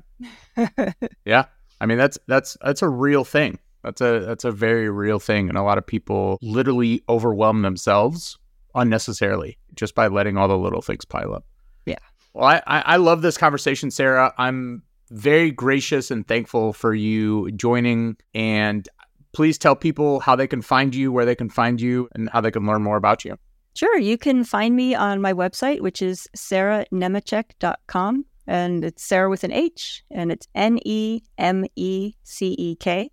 yeah. 1.25 1.45
I 1.81 1.87
mean, 1.87 1.97
that's, 1.97 2.19
that's, 2.27 2.57
that's 2.63 2.81
a 2.81 2.89
real 2.89 3.25
thing. 3.25 3.57
That's 3.83 4.01
a, 4.01 4.19
that's 4.19 4.43
a 4.43 4.51
very 4.51 4.89
real 4.89 5.19
thing. 5.19 5.49
And 5.49 5.57
a 5.57 5.63
lot 5.63 5.79
of 5.79 5.85
people 5.85 6.37
literally 6.41 7.03
overwhelm 7.09 7.63
themselves 7.63 8.37
unnecessarily 8.75 9.57
just 9.73 9.95
by 9.95 10.07
letting 10.07 10.37
all 10.37 10.47
the 10.47 10.57
little 10.57 10.81
things 10.81 11.05
pile 11.05 11.33
up. 11.33 11.43
Yeah. 11.85 11.97
Well, 12.33 12.45
I, 12.45 12.61
I 12.67 12.97
love 12.97 13.23
this 13.23 13.37
conversation, 13.37 13.89
Sarah. 13.89 14.31
I'm 14.37 14.83
very 15.09 15.49
gracious 15.49 16.11
and 16.11 16.27
thankful 16.27 16.73
for 16.73 16.93
you 16.93 17.51
joining. 17.53 18.15
And 18.35 18.87
please 19.33 19.57
tell 19.57 19.75
people 19.75 20.19
how 20.19 20.35
they 20.35 20.47
can 20.47 20.61
find 20.61 20.93
you, 20.93 21.11
where 21.11 21.25
they 21.25 21.35
can 21.35 21.49
find 21.49 21.81
you, 21.81 22.07
and 22.13 22.29
how 22.29 22.41
they 22.41 22.51
can 22.51 22.67
learn 22.67 22.83
more 22.83 22.97
about 22.97 23.25
you. 23.25 23.37
Sure. 23.73 23.97
You 23.97 24.17
can 24.17 24.43
find 24.43 24.75
me 24.75 24.93
on 24.93 25.21
my 25.21 25.33
website, 25.33 25.81
which 25.81 26.01
is 26.01 26.27
sarahnemecek.com. 26.37 28.25
And 28.51 28.83
it's 28.83 29.03
Sarah 29.03 29.29
with 29.29 29.43
an 29.43 29.53
H, 29.53 30.03
and 30.11 30.31
it's 30.31 30.47
N 30.53 30.79
E 30.85 31.21
M 31.37 31.65
E 31.75 32.13
C 32.23 32.55
E 32.57 32.75
K. 32.75 33.11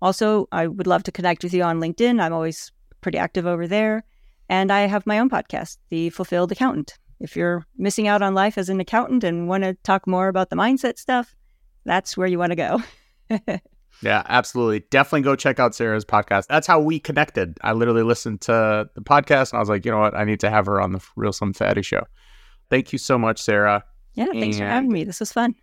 Also, 0.00 0.48
I 0.50 0.66
would 0.66 0.86
love 0.86 1.02
to 1.04 1.12
connect 1.12 1.44
with 1.44 1.52
you 1.52 1.62
on 1.62 1.80
LinkedIn. 1.80 2.20
I'm 2.20 2.32
always 2.32 2.72
pretty 3.00 3.18
active 3.18 3.46
over 3.46 3.66
there. 3.66 4.04
And 4.48 4.72
I 4.72 4.80
have 4.80 5.06
my 5.06 5.18
own 5.18 5.30
podcast, 5.30 5.78
The 5.90 6.10
Fulfilled 6.10 6.52
Accountant 6.52 6.98
if 7.22 7.36
you're 7.36 7.64
missing 7.78 8.08
out 8.08 8.20
on 8.20 8.34
life 8.34 8.58
as 8.58 8.68
an 8.68 8.80
accountant 8.80 9.22
and 9.22 9.48
want 9.48 9.62
to 9.62 9.74
talk 9.84 10.06
more 10.06 10.26
about 10.26 10.50
the 10.50 10.56
mindset 10.56 10.98
stuff, 10.98 11.34
that's 11.84 12.16
where 12.16 12.26
you 12.26 12.38
want 12.38 12.50
to 12.50 12.56
go. 12.56 12.82
yeah, 14.02 14.24
absolutely. 14.28 14.80
Definitely 14.90 15.22
go 15.22 15.36
check 15.36 15.60
out 15.60 15.74
Sarah's 15.74 16.04
podcast. 16.04 16.48
That's 16.48 16.66
how 16.66 16.80
we 16.80 16.98
connected. 16.98 17.58
I 17.62 17.72
literally 17.72 18.02
listened 18.02 18.40
to 18.42 18.90
the 18.94 19.00
podcast 19.00 19.52
and 19.52 19.58
I 19.58 19.60
was 19.60 19.68
like, 19.68 19.84
you 19.84 19.92
know 19.92 20.00
what? 20.00 20.16
I 20.16 20.24
need 20.24 20.40
to 20.40 20.50
have 20.50 20.66
her 20.66 20.80
on 20.80 20.92
the 20.92 21.00
Real 21.14 21.32
Slim 21.32 21.52
Fatty 21.52 21.82
show. 21.82 22.04
Thank 22.70 22.92
you 22.92 22.98
so 22.98 23.16
much, 23.16 23.40
Sarah. 23.40 23.84
Yeah, 24.14 24.26
thanks 24.32 24.56
and 24.56 24.64
for 24.64 24.68
having 24.68 24.92
me. 24.92 25.04
This 25.04 25.20
was 25.20 25.32
fun. 25.32 25.54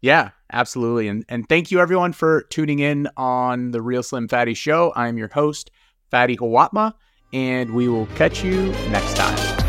Yeah, 0.00 0.30
absolutely. 0.52 1.08
And 1.08 1.24
and 1.28 1.48
thank 1.48 1.70
you 1.70 1.80
everyone 1.80 2.12
for 2.12 2.42
tuning 2.50 2.78
in 2.78 3.08
on 3.16 3.72
the 3.72 3.82
Real 3.82 4.02
Slim 4.02 4.28
Fatty 4.28 4.54
show. 4.54 4.92
I'm 4.94 5.18
your 5.18 5.28
host, 5.28 5.70
Fatty 6.10 6.36
Hawatma, 6.36 6.94
and 7.32 7.74
we 7.74 7.88
will 7.88 8.06
catch 8.14 8.44
you 8.44 8.72
next 8.90 9.16
time. 9.16 9.67